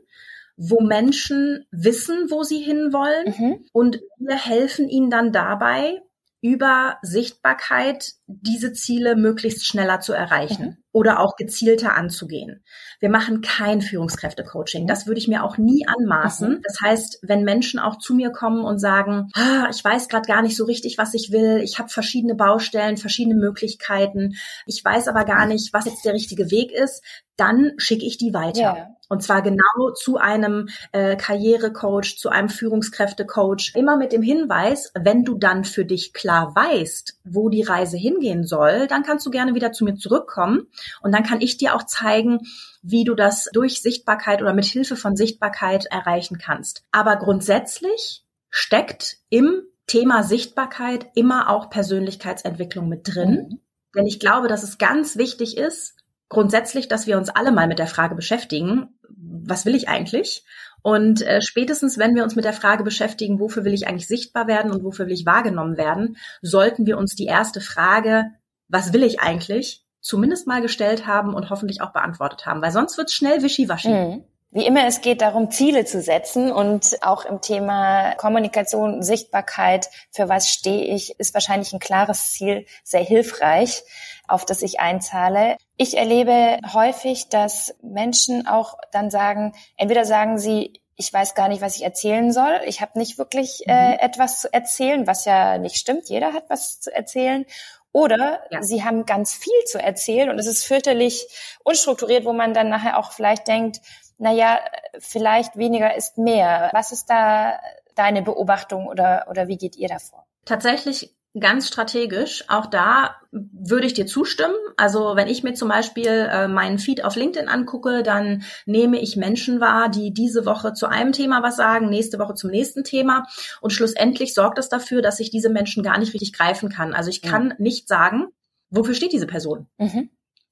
wo 0.57 0.81
Menschen 0.81 1.65
wissen, 1.71 2.31
wo 2.31 2.43
sie 2.43 2.59
hinwollen 2.59 3.35
mhm. 3.37 3.65
und 3.73 4.01
wir 4.17 4.37
helfen 4.37 4.89
ihnen 4.89 5.11
dann 5.11 5.31
dabei, 5.31 6.01
über 6.43 6.97
Sichtbarkeit 7.01 8.15
diese 8.27 8.73
Ziele 8.73 9.15
möglichst 9.15 9.65
schneller 9.65 10.01
zu 10.01 10.11
erreichen 10.11 10.65
mhm. 10.65 10.77
oder 10.91 11.21
auch 11.21 11.37
gezielter 11.37 11.95
anzugehen. 11.95 12.65
Wir 12.99 13.09
machen 13.09 13.39
kein 13.39 13.81
Führungskräfte-Coaching. 13.81 14.85
Das 14.85 15.07
würde 15.07 15.19
ich 15.19 15.29
mir 15.29 15.45
auch 15.45 15.57
nie 15.57 15.87
anmaßen. 15.87 16.49
Mhm. 16.49 16.61
Das 16.61 16.77
heißt, 16.83 17.19
wenn 17.21 17.45
Menschen 17.45 17.79
auch 17.79 17.97
zu 17.97 18.13
mir 18.13 18.29
kommen 18.31 18.65
und 18.65 18.79
sagen, 18.79 19.29
ah, 19.35 19.69
ich 19.71 19.81
weiß 19.81 20.09
gerade 20.09 20.27
gar 20.27 20.41
nicht 20.41 20.57
so 20.57 20.65
richtig, 20.65 20.97
was 20.97 21.13
ich 21.13 21.31
will, 21.31 21.61
ich 21.63 21.79
habe 21.79 21.87
verschiedene 21.87 22.35
Baustellen, 22.35 22.97
verschiedene 22.97 23.35
Möglichkeiten, 23.35 24.33
ich 24.65 24.83
weiß 24.83 25.07
aber 25.07 25.23
gar 25.23 25.45
nicht, 25.45 25.71
was 25.71 25.85
jetzt 25.85 26.03
der 26.03 26.13
richtige 26.13 26.51
Weg 26.51 26.73
ist, 26.73 27.01
dann 27.37 27.71
schicke 27.77 28.05
ich 28.05 28.17
die 28.17 28.33
weiter. 28.33 28.59
Yeah. 28.59 28.87
Und 29.13 29.21
zwar 29.21 29.43
genau 29.43 29.91
zu 29.93 30.17
einem 30.17 30.69
äh, 30.91 31.15
Karrierecoach, 31.15 32.17
zu 32.17 32.29
einem 32.29 32.49
Führungskräftecoach. 32.49 33.73
Immer 33.75 33.95
mit 33.95 34.11
dem 34.11 34.23
Hinweis, 34.23 34.91
wenn 34.99 35.23
du 35.23 35.35
dann 35.35 35.65
für 35.65 35.85
dich 35.85 36.13
klar 36.13 36.55
weißt, 36.55 37.19
wo 37.23 37.49
die 37.49 37.61
Reise 37.61 37.95
hingehen 37.95 38.43
soll, 38.43 38.87
dann 38.87 39.03
kannst 39.03 39.23
du 39.27 39.29
gerne 39.29 39.53
wieder 39.53 39.71
zu 39.71 39.85
mir 39.85 39.93
zurückkommen. 39.93 40.65
Und 41.03 41.13
dann 41.13 41.21
kann 41.21 41.41
ich 41.41 41.57
dir 41.57 41.75
auch 41.75 41.83
zeigen, 41.83 42.39
wie 42.81 43.03
du 43.03 43.13
das 43.13 43.49
durch 43.53 43.83
Sichtbarkeit 43.83 44.41
oder 44.41 44.53
mit 44.53 44.65
Hilfe 44.65 44.95
von 44.95 45.15
Sichtbarkeit 45.15 45.85
erreichen 45.85 46.39
kannst. 46.39 46.83
Aber 46.91 47.15
grundsätzlich 47.17 48.25
steckt 48.49 49.17
im 49.29 49.61
Thema 49.85 50.23
Sichtbarkeit 50.23 51.05
immer 51.13 51.51
auch 51.51 51.69
Persönlichkeitsentwicklung 51.69 52.89
mit 52.89 53.13
drin. 53.13 53.29
Mhm. 53.29 53.59
Denn 53.95 54.07
ich 54.07 54.19
glaube, 54.19 54.47
dass 54.47 54.63
es 54.63 54.79
ganz 54.79 55.17
wichtig 55.17 55.55
ist, 55.55 56.02
grundsätzlich, 56.33 56.87
dass 56.87 57.07
wir 57.07 57.17
uns 57.17 57.29
alle 57.29 57.51
mal 57.51 57.67
mit 57.67 57.79
der 57.79 57.87
Frage 57.87 58.15
beschäftigen, 58.15 58.89
was 59.09 59.65
will 59.65 59.75
ich 59.75 59.87
eigentlich? 59.87 60.43
Und 60.81 61.21
äh, 61.21 61.41
spätestens, 61.41 61.97
wenn 61.97 62.13
wir 62.13 62.23
uns 62.23 62.35
mit 62.35 62.45
der 62.45 62.53
Frage 62.53 62.83
beschäftigen, 62.83 63.39
wofür 63.39 63.63
will 63.63 63.73
ich 63.73 63.87
eigentlich 63.87 64.07
sichtbar 64.07 64.47
werden 64.47 64.71
und 64.71 64.83
wofür 64.83 65.07
will 65.07 65.13
ich 65.13 65.25
wahrgenommen 65.25 65.77
werden, 65.77 66.17
sollten 66.41 66.85
wir 66.85 66.97
uns 66.97 67.15
die 67.15 67.25
erste 67.25 67.61
Frage, 67.61 68.31
was 68.67 68.91
will 68.91 69.03
ich 69.03 69.21
eigentlich, 69.21 69.85
zumindest 70.01 70.45
mal 70.45 70.61
gestellt 70.61 71.07
haben 71.07 71.33
und 71.33 71.49
hoffentlich 71.49 71.81
auch 71.81 71.93
beantwortet 71.93 72.45
haben, 72.45 72.61
weil 72.61 72.71
sonst 72.71 72.97
wird 72.97 73.07
es 73.07 73.13
schnell 73.13 73.41
wischiwaschi. 73.41 73.89
Mhm. 73.89 74.23
Wie 74.51 74.67
immer, 74.67 74.85
es 74.85 75.01
geht 75.01 75.21
darum, 75.21 75.49
Ziele 75.49 75.83
zu 75.83 75.99
setzen 75.99 76.51
und 76.51 76.97
auch 77.01 77.25
im 77.25 77.41
Thema 77.41 78.13
Kommunikation, 78.15 79.01
Sichtbarkeit, 79.01 79.89
für 80.11 80.29
was 80.29 80.49
stehe 80.49 80.93
ich, 80.93 81.19
ist 81.19 81.33
wahrscheinlich 81.33 81.73
ein 81.73 81.79
klares 81.79 82.33
Ziel 82.33 82.67
sehr 82.83 83.01
hilfreich, 83.01 83.83
auf 84.27 84.45
das 84.45 84.61
ich 84.61 84.79
einzahle. 84.79 85.57
Ich 85.77 85.97
erlebe 85.97 86.59
häufig, 86.73 87.29
dass 87.29 87.75
Menschen 87.81 88.47
auch 88.47 88.77
dann 88.91 89.09
sagen, 89.09 89.53
entweder 89.75 90.05
sagen 90.05 90.37
sie, 90.37 90.81
ich 90.95 91.11
weiß 91.11 91.33
gar 91.33 91.47
nicht, 91.47 91.61
was 91.61 91.75
ich 91.75 91.83
erzählen 91.83 92.31
soll. 92.31 92.61
Ich 92.65 92.81
habe 92.81 92.99
nicht 92.99 93.17
wirklich 93.17 93.63
äh, 93.67 93.93
mhm. 93.93 93.99
etwas 93.99 94.39
zu 94.41 94.53
erzählen, 94.53 95.07
was 95.07 95.25
ja 95.25 95.57
nicht 95.57 95.77
stimmt. 95.77 96.09
Jeder 96.09 96.33
hat 96.33 96.49
was 96.49 96.79
zu 96.79 96.93
erzählen. 96.93 97.45
Oder 97.91 98.41
ja. 98.49 98.61
sie 98.61 98.83
haben 98.83 99.05
ganz 99.05 99.33
viel 99.33 99.63
zu 99.65 99.79
erzählen 99.81 100.29
und 100.29 100.39
es 100.39 100.47
ist 100.47 100.65
fürchterlich 100.65 101.27
unstrukturiert, 101.63 102.25
wo 102.25 102.33
man 102.33 102.53
dann 102.53 102.69
nachher 102.69 102.97
auch 102.97 103.11
vielleicht 103.11 103.47
denkt, 103.47 103.81
na 104.17 104.31
ja, 104.31 104.59
vielleicht 104.99 105.57
weniger 105.57 105.95
ist 105.95 106.17
mehr. 106.17 106.69
Was 106.73 106.91
ist 106.91 107.09
da 107.09 107.59
deine 107.95 108.21
Beobachtung 108.21 108.87
oder, 108.87 109.27
oder 109.29 109.47
wie 109.47 109.57
geht 109.57 109.75
ihr 109.75 109.87
davor? 109.87 110.25
Tatsächlich 110.45 111.15
ganz 111.39 111.67
strategisch. 111.67 112.43
Auch 112.47 112.67
da 112.67 113.15
würde 113.31 113.87
ich 113.87 113.93
dir 113.93 114.05
zustimmen. 114.05 114.55
Also 114.77 115.15
wenn 115.15 115.27
ich 115.27 115.43
mir 115.43 115.53
zum 115.53 115.67
Beispiel 115.67 116.07
äh, 116.07 116.47
meinen 116.47 116.77
Feed 116.77 117.03
auf 117.03 117.15
LinkedIn 117.15 117.49
angucke, 117.49 118.03
dann 118.03 118.43
nehme 118.65 118.99
ich 118.99 119.17
Menschen 119.17 119.59
wahr, 119.59 119.89
die 119.89 120.13
diese 120.13 120.45
Woche 120.45 120.73
zu 120.73 120.87
einem 120.87 121.11
Thema 121.11 121.41
was 121.41 121.55
sagen, 121.55 121.89
nächste 121.89 122.19
Woche 122.19 122.35
zum 122.35 122.51
nächsten 122.51 122.83
Thema. 122.83 123.25
Und 123.61 123.71
schlussendlich 123.71 124.33
sorgt 124.33 124.57
das 124.57 124.69
dafür, 124.69 125.01
dass 125.01 125.19
ich 125.19 125.31
diese 125.31 125.49
Menschen 125.49 125.83
gar 125.83 125.97
nicht 125.97 126.13
richtig 126.13 126.33
greifen 126.33 126.69
kann. 126.69 126.93
Also 126.93 127.09
ich 127.09 127.21
kann 127.21 127.47
mhm. 127.47 127.55
nicht 127.57 127.87
sagen, 127.87 128.27
wofür 128.69 128.93
steht 128.93 129.13
diese 129.13 129.27
Person. 129.27 129.67
Mhm. 129.77 130.09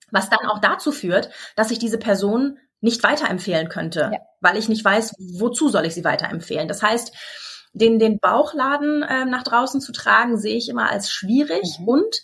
Was 0.10 0.30
dann 0.30 0.48
auch 0.48 0.60
dazu 0.60 0.92
führt, 0.92 1.30
dass 1.56 1.72
ich 1.72 1.80
diese 1.80 1.98
Person 1.98 2.58
nicht 2.82 3.04
weiterempfehlen 3.04 3.70
könnte, 3.70 4.10
ja. 4.12 4.20
weil 4.42 4.58
ich 4.58 4.68
nicht 4.68 4.84
weiß, 4.84 5.14
wozu 5.38 5.70
soll 5.70 5.86
ich 5.86 5.94
sie 5.94 6.04
weiterempfehlen. 6.04 6.68
Das 6.68 6.82
heißt, 6.82 7.14
den, 7.74 8.00
den 8.00 8.20
Bauchladen 8.20 9.04
äh, 9.04 9.26
nach 9.26 9.44
draußen 9.44 9.82
zu 9.82 9.92
tragen, 9.92 10.38
sehe 10.38 10.58
ich 10.58 10.70
immer 10.70 10.90
als 10.90 11.12
schwierig 11.12 11.78
mhm. 11.80 11.88
und 11.88 12.22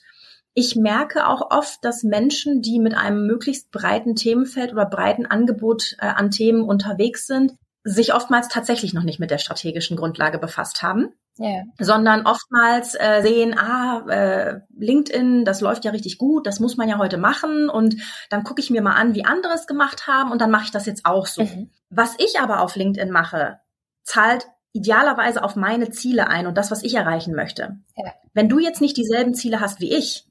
ich 0.53 0.75
merke 0.75 1.27
auch 1.27 1.51
oft, 1.51 1.85
dass 1.85 2.01
Menschen, 2.01 2.63
die 2.63 2.79
mit 2.79 2.95
einem 2.95 3.27
möglichst 3.27 3.69
breiten 3.69 4.15
Themenfeld 4.15 4.73
oder 4.73 4.87
breiten 4.87 5.27
Angebot 5.27 5.95
äh, 5.99 6.07
an 6.07 6.31
Themen 6.31 6.63
unterwegs 6.63 7.27
sind, 7.27 7.53
sich 7.83 8.15
oftmals 8.15 8.47
tatsächlich 8.47 8.91
noch 8.93 9.03
nicht 9.03 9.19
mit 9.19 9.29
der 9.29 9.37
strategischen 9.37 9.97
Grundlage 9.97 10.39
befasst 10.39 10.81
haben. 10.81 11.13
Yeah. 11.39 11.65
sondern 11.77 12.25
oftmals 12.25 12.95
äh, 12.95 13.21
sehen, 13.21 13.55
ah, 13.55 14.03
äh, 14.09 14.61
LinkedIn, 14.75 15.45
das 15.45 15.61
läuft 15.61 15.85
ja 15.85 15.91
richtig 15.91 16.17
gut, 16.17 16.47
das 16.47 16.59
muss 16.59 16.77
man 16.77 16.89
ja 16.89 16.97
heute 16.97 17.19
machen 17.19 17.69
und 17.69 17.95
dann 18.31 18.43
gucke 18.43 18.59
ich 18.59 18.71
mir 18.71 18.81
mal 18.81 18.95
an, 18.95 19.13
wie 19.13 19.23
andere 19.23 19.53
es 19.53 19.67
gemacht 19.67 20.07
haben 20.07 20.31
und 20.31 20.41
dann 20.41 20.49
mache 20.49 20.63
ich 20.63 20.71
das 20.71 20.87
jetzt 20.87 21.05
auch 21.05 21.27
so. 21.27 21.43
Mhm. 21.43 21.69
Was 21.91 22.15
ich 22.17 22.39
aber 22.39 22.61
auf 22.61 22.75
LinkedIn 22.75 23.11
mache, 23.11 23.59
zahlt 24.01 24.47
idealerweise 24.77 25.43
auf 25.43 25.55
meine 25.55 25.89
Ziele 25.89 26.27
ein 26.27 26.47
und 26.47 26.57
das, 26.57 26.71
was 26.71 26.83
ich 26.83 26.93
erreichen 26.93 27.35
möchte. 27.35 27.77
Ja. 27.95 28.13
Wenn 28.33 28.49
du 28.49 28.59
jetzt 28.59 28.81
nicht 28.81 28.95
dieselben 28.95 29.33
Ziele 29.33 29.59
hast 29.59 29.81
wie 29.81 29.93
ich, 29.93 30.27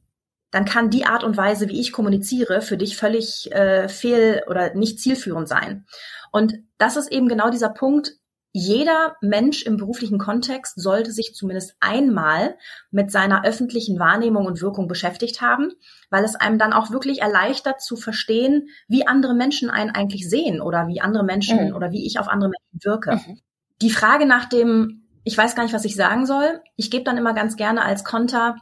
dann 0.53 0.65
kann 0.65 0.91
die 0.91 1.05
Art 1.05 1.25
und 1.25 1.37
Weise, 1.37 1.69
wie 1.69 1.81
ich 1.81 1.93
kommuniziere, 1.93 2.63
für 2.63 2.77
dich 2.77 2.97
völlig 2.97 3.53
äh, 3.53 3.89
fehl 3.89 4.43
oder 4.49 4.75
nicht 4.75 5.01
zielführend 5.01 5.49
sein. 5.49 5.87
Und 6.31 6.55
das 6.79 6.97
ist 6.97 7.11
eben 7.11 7.29
genau 7.29 7.51
dieser 7.51 7.71
Punkt. 7.71 8.13
Jeder 8.53 9.17
Mensch 9.21 9.65
im 9.65 9.77
beruflichen 9.77 10.19
Kontext 10.19 10.81
sollte 10.81 11.13
sich 11.13 11.35
zumindest 11.35 11.77
einmal 11.81 12.57
mit 12.91 13.11
seiner 13.11 13.45
öffentlichen 13.45 13.99
Wahrnehmung 13.99 14.47
und 14.47 14.63
Wirkung 14.63 14.89
beschäftigt 14.89 15.43
haben, 15.43 15.73
weil 16.09 16.25
es 16.25 16.37
einem 16.37 16.59
dann 16.59 16.73
auch 16.73 16.91
wirklich 16.91 17.21
erleichtert 17.21 17.83
zu 17.83 17.97
verstehen, 17.97 18.69
wie 18.89 19.07
andere 19.07 19.35
Menschen 19.35 19.69
einen 19.69 19.91
eigentlich 19.91 20.27
sehen 20.31 20.63
oder 20.63 20.87
wie 20.87 21.03
andere 21.03 21.25
Menschen 21.25 21.69
mhm. 21.69 21.75
oder 21.75 21.91
wie 21.91 22.07
ich 22.07 22.19
auf 22.19 22.29
andere 22.29 22.51
Menschen 22.51 22.85
wirke. 22.85 23.17
Mhm 23.17 23.41
die 23.83 23.91
Frage 23.91 24.27
nach 24.27 24.47
dem, 24.47 25.03
ich 25.25 25.37
weiß 25.37 25.55
gar 25.55 25.63
nicht, 25.63 25.75
was 25.75 25.85
ich 25.85 25.97
sagen 25.97 26.27
soll, 26.27 26.61
ich 26.77 26.91
gebe 26.91 27.05
dann 27.05 27.19
immer 27.19 27.35
ganz 27.35 27.57
gerne 27.57 27.83
als 27.83 28.05
Konter, 28.05 28.57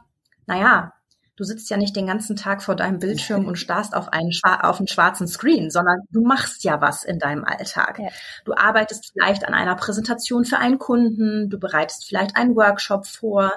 naja, 0.47 0.93
du 1.35 1.43
sitzt 1.43 1.69
ja 1.69 1.77
nicht 1.77 1.95
den 1.95 2.07
ganzen 2.07 2.35
Tag 2.35 2.63
vor 2.63 2.75
deinem 2.75 2.99
Bildschirm 2.99 3.45
und 3.45 3.57
starrst 3.57 3.93
auf 3.93 4.13
einen, 4.13 4.31
auf 4.43 4.79
einen 4.79 4.87
schwarzen 4.87 5.27
Screen, 5.27 5.69
sondern 5.69 5.99
du 6.11 6.21
machst 6.21 6.63
ja 6.63 6.79
was 6.79 7.03
in 7.03 7.19
deinem 7.19 7.43
Alltag. 7.43 7.99
Ja. 7.99 8.09
Du 8.45 8.53
arbeitest 8.53 9.11
vielleicht 9.11 9.45
an 9.45 9.53
einer 9.53 9.75
Präsentation 9.75 10.45
für 10.45 10.57
einen 10.57 10.79
Kunden, 10.79 11.49
du 11.49 11.59
bereitest 11.59 12.07
vielleicht 12.07 12.37
einen 12.37 12.55
Workshop 12.55 13.05
vor, 13.05 13.51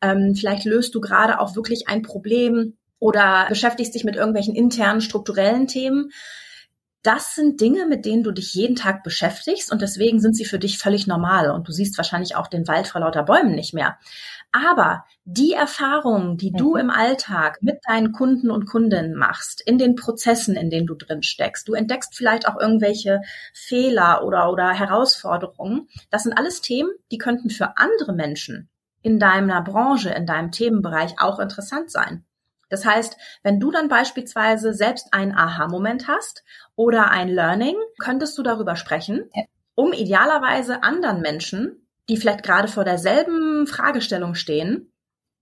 ähm, 0.00 0.34
vielleicht 0.36 0.64
löst 0.64 0.94
du 0.94 1.00
gerade 1.00 1.40
auch 1.40 1.56
wirklich 1.56 1.88
ein 1.88 2.02
Problem 2.02 2.76
oder 3.00 3.46
beschäftigst 3.48 3.94
dich 3.94 4.04
mit 4.04 4.16
irgendwelchen 4.16 4.54
internen 4.54 5.00
strukturellen 5.00 5.66
Themen 5.66 6.10
das 7.04 7.34
sind 7.34 7.60
Dinge, 7.60 7.86
mit 7.86 8.06
denen 8.06 8.22
du 8.22 8.32
dich 8.32 8.54
jeden 8.54 8.76
Tag 8.76 9.04
beschäftigst 9.04 9.70
und 9.70 9.82
deswegen 9.82 10.20
sind 10.20 10.34
sie 10.34 10.46
für 10.46 10.58
dich 10.58 10.78
völlig 10.78 11.06
normal 11.06 11.50
und 11.50 11.68
du 11.68 11.72
siehst 11.72 11.98
wahrscheinlich 11.98 12.34
auch 12.34 12.46
den 12.46 12.66
Wald 12.66 12.88
vor 12.88 13.02
lauter 13.02 13.22
Bäumen 13.22 13.54
nicht 13.54 13.74
mehr. 13.74 13.98
Aber 14.52 15.04
die 15.24 15.52
Erfahrungen, 15.52 16.38
die 16.38 16.50
mhm. 16.52 16.56
du 16.56 16.76
im 16.76 16.88
Alltag 16.88 17.58
mit 17.60 17.80
deinen 17.86 18.12
Kunden 18.12 18.50
und 18.50 18.64
Kundinnen 18.64 19.16
machst, 19.16 19.60
in 19.60 19.76
den 19.76 19.96
Prozessen, 19.96 20.56
in 20.56 20.70
denen 20.70 20.86
du 20.86 20.94
drin 20.94 21.22
steckst, 21.22 21.68
du 21.68 21.74
entdeckst 21.74 22.16
vielleicht 22.16 22.48
auch 22.48 22.58
irgendwelche 22.58 23.20
Fehler 23.52 24.24
oder, 24.24 24.50
oder 24.50 24.70
Herausforderungen. 24.70 25.88
Das 26.10 26.22
sind 26.22 26.32
alles 26.32 26.62
Themen, 26.62 26.90
die 27.12 27.18
könnten 27.18 27.50
für 27.50 27.76
andere 27.76 28.14
Menschen 28.14 28.70
in 29.02 29.18
deiner 29.18 29.60
Branche, 29.60 30.08
in 30.10 30.24
deinem 30.24 30.52
Themenbereich 30.52 31.16
auch 31.18 31.38
interessant 31.38 31.90
sein. 31.90 32.24
Das 32.74 32.84
heißt, 32.84 33.16
wenn 33.44 33.60
du 33.60 33.70
dann 33.70 33.86
beispielsweise 33.86 34.74
selbst 34.74 35.14
einen 35.14 35.30
Aha-Moment 35.30 36.08
hast 36.08 36.42
oder 36.74 37.12
ein 37.12 37.28
Learning, 37.28 37.76
könntest 38.00 38.36
du 38.36 38.42
darüber 38.42 38.74
sprechen, 38.74 39.30
um 39.76 39.92
idealerweise 39.92 40.82
anderen 40.82 41.20
Menschen, 41.20 41.86
die 42.08 42.16
vielleicht 42.16 42.42
gerade 42.42 42.66
vor 42.66 42.82
derselben 42.82 43.68
Fragestellung 43.68 44.34
stehen, 44.34 44.92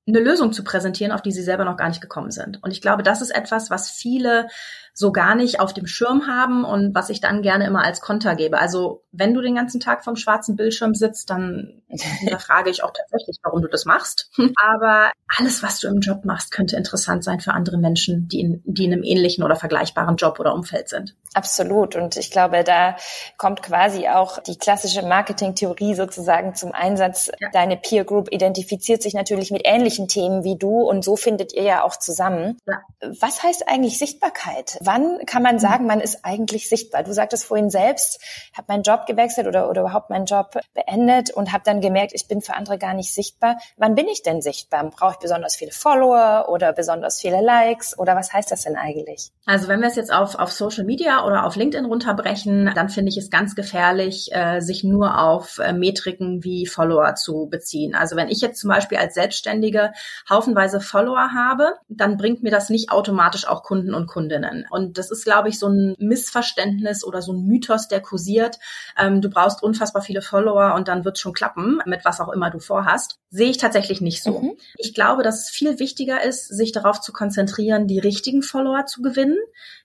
eine 0.07 0.21
Lösung 0.21 0.53
zu 0.53 0.65
präsentieren, 0.65 1.13
auf 1.13 1.23
die 1.23 1.33
sie 1.33 1.43
selber 1.43 1.65
noch 1.65 1.77
gar 1.77 1.89
nicht 1.89 2.01
gekommen 2.01 2.33
sind. 2.33 2.63
Und 2.63 2.73
ich 2.73 2.81
glaube, 2.81 3.03
das 3.03 3.23
ist 3.23 3.31
etwas, 3.31 3.71
was 3.71 3.91
viele 3.91 4.49
so 4.95 5.11
gar 5.11 5.35
nicht 5.35 5.59
auf 5.61 5.73
dem 5.73 5.87
Schirm 5.87 6.27
haben 6.27 6.65
und 6.65 6.95
was 6.95 7.09
ich 7.09 7.21
dann 7.21 7.41
gerne 7.41 7.67
immer 7.67 7.83
als 7.83 8.01
Konter 8.01 8.35
gebe. 8.35 8.59
Also 8.59 9.05
wenn 9.11 9.33
du 9.33 9.41
den 9.41 9.55
ganzen 9.55 9.81
Tag 9.81 10.05
vom 10.05 10.17
schwarzen 10.17 10.55
Bildschirm 10.55 10.95
sitzt, 10.95 11.31
dann 11.31 11.83
frage 12.39 12.71
ich 12.71 12.83
auch 12.83 12.93
tatsächlich, 12.93 13.39
warum 13.43 13.63
du 13.63 13.69
das 13.69 13.87
machst. 13.87 14.31
Aber 14.57 15.11
alles, 15.39 15.63
was 15.63 15.81
du 15.81 15.89
im 15.89 16.01
Job 16.01 16.25
machst, 16.25 16.53
könnte 16.53 16.77
interessant 16.77 17.25
sein 17.25 17.41
für 17.41 17.53
andere 17.53 17.79
Menschen, 17.79 18.29
die 18.29 18.41
in, 18.41 18.63
die 18.67 18.85
in 18.85 18.93
einem 18.93 19.03
ähnlichen 19.03 19.45
oder 19.45 19.57
vergleichbaren 19.57 20.17
Job 20.17 20.39
oder 20.41 20.53
Umfeld 20.53 20.91
sind. 20.91 21.15
Absolut. 21.33 21.97
Und 21.97 22.17
ich 22.17 22.31
glaube, 22.31 22.63
da 22.63 22.97
kommt 23.39 23.63
quasi 23.63 24.09
auch 24.09 24.43
die 24.43 24.59
klassische 24.59 25.03
Marketingtheorie 25.03 25.95
sozusagen 25.95 26.55
zum 26.55 26.73
Einsatz. 26.73 27.31
Ja. 27.41 27.49
Deine 27.53 27.79
Peer 27.79 28.05
Group 28.05 28.31
identifiziert 28.31 29.03
sich 29.03 29.15
natürlich 29.15 29.51
mit 29.51 29.63
ähnlichen 29.65 29.92
Themen 30.09 30.45
wie 30.45 30.57
du 30.57 30.83
und 30.83 31.05
so 31.05 31.17
findet 31.17 31.53
ihr 31.53 31.63
ja 31.63 31.85
auch 31.85 31.97
zusammen. 31.97 32.59
Ja. 32.67 32.83
Was 33.21 33.43
heißt 33.43 33.69
eigentlich 33.69 33.99
Sichtbarkeit? 33.99 34.79
Wann 34.81 35.25
kann 35.27 35.43
man 35.43 35.59
sagen, 35.59 35.87
man 35.87 36.01
ist 36.01 36.25
eigentlich 36.25 36.69
sichtbar? 36.69 37.03
Du 37.03 37.13
sagtest 37.13 37.45
vorhin 37.45 37.71
selbst, 37.71 38.21
habe 38.57 38.67
meinen 38.69 38.83
Job 38.83 39.07
gewechselt 39.07 39.47
oder, 39.47 39.69
oder 39.69 39.83
überhaupt 39.83 40.11
meinen 40.11 40.27
Job 40.27 40.59
beendet 40.75 41.31
und 41.31 41.53
habe 41.53 41.65
dann 41.65 41.81
gemerkt, 41.81 42.13
ich 42.15 42.29
bin 42.29 42.41
für 42.41 42.55
andere 42.55 42.79
gar 42.79 42.95
nicht 42.95 43.13
sichtbar. 43.13 43.59
Wann 43.77 43.95
bin 43.95 44.09
ich 44.09 44.23
denn 44.23 44.43
sichtbar? 44.43 44.89
Brauche 44.91 45.13
ich 45.13 45.19
besonders 45.19 45.57
viele 45.57 45.73
Follower 45.73 46.47
oder 46.49 46.73
besonders 46.73 47.21
viele 47.21 47.41
Likes 47.41 47.99
oder 47.99 48.17
was 48.17 48.33
heißt 48.33 48.51
das 48.51 48.63
denn 48.63 48.77
eigentlich? 48.77 49.31
Also 49.47 49.69
wenn 49.69 49.81
wir 49.81 49.89
es 49.89 49.97
jetzt 49.97 50.13
auf, 50.13 50.37
auf 50.37 50.53
Social 50.53 50.85
Media 50.85 51.25
oder 51.25 51.45
auf 51.47 51.57
LinkedIn 51.57 51.85
runterbrechen, 51.85 52.71
dann 52.75 52.89
finde 52.89 53.11
ich 53.11 53.17
es 53.17 53.31
ganz 53.31 53.55
gefährlich, 53.55 54.31
äh, 54.33 54.61
sich 54.61 54.85
nur 54.85 55.19
auf 55.19 55.59
äh, 55.59 55.73
Metriken 55.73 56.45
wie 56.45 56.67
Follower 56.67 57.15
zu 57.15 57.49
beziehen. 57.51 57.95
Also 57.95 58.17
wenn 58.17 58.29
ich 58.29 58.41
jetzt 58.41 58.61
zum 58.61 58.71
Beispiel 58.71 58.99
als 58.99 59.15
Selbstständige 59.15 59.82
haufenweise 60.29 60.81
Follower 60.81 61.33
habe, 61.35 61.75
dann 61.89 62.17
bringt 62.17 62.43
mir 62.43 62.51
das 62.51 62.71
nicht 62.71 62.91
automatisch 62.91 63.47
auch 63.47 63.63
Kunden 63.63 63.95
und 63.95 64.07
Kundinnen. 64.07 64.67
Und 64.71 64.99
das 64.99 65.11
ist, 65.11 65.25
glaube 65.25 65.49
ich, 65.49 65.59
so 65.59 65.69
ein 65.69 65.95
Missverständnis 65.99 67.05
oder 67.05 67.23
so 67.23 67.33
ein 67.33 67.45
Mythos, 67.47 67.89
der 67.89 68.01
kursiert. 68.01 68.59
Ähm, 68.99 69.21
du 69.21 69.31
brauchst 69.31 69.63
unfassbar 69.63 70.03
viele 70.03 70.23
Follower 70.23 70.75
und 70.75 70.89
dann 70.89 71.05
wird 71.05 71.19
schon 71.19 71.33
klappen, 71.33 71.81
mit 71.87 72.05
was 72.05 72.21
auch 72.21 72.29
immer 72.29 72.51
du 72.51 72.59
vorhast. 72.59 73.19
Sehe 73.31 73.51
ich 73.51 73.59
tatsächlich 73.59 74.01
nicht 74.01 74.23
so. 74.23 74.41
Mhm. 74.41 74.57
Ich 74.77 74.95
glaube, 74.95 75.23
dass 75.23 75.43
es 75.43 75.51
viel 75.51 75.79
wichtiger 75.79 76.23
ist, 76.23 76.49
sich 76.49 76.73
darauf 76.73 77.01
zu 77.01 77.13
konzentrieren, 77.13 77.87
die 77.87 77.99
richtigen 77.99 78.43
Follower 78.43 78.87
zu 78.87 79.03
gewinnen. 79.03 79.39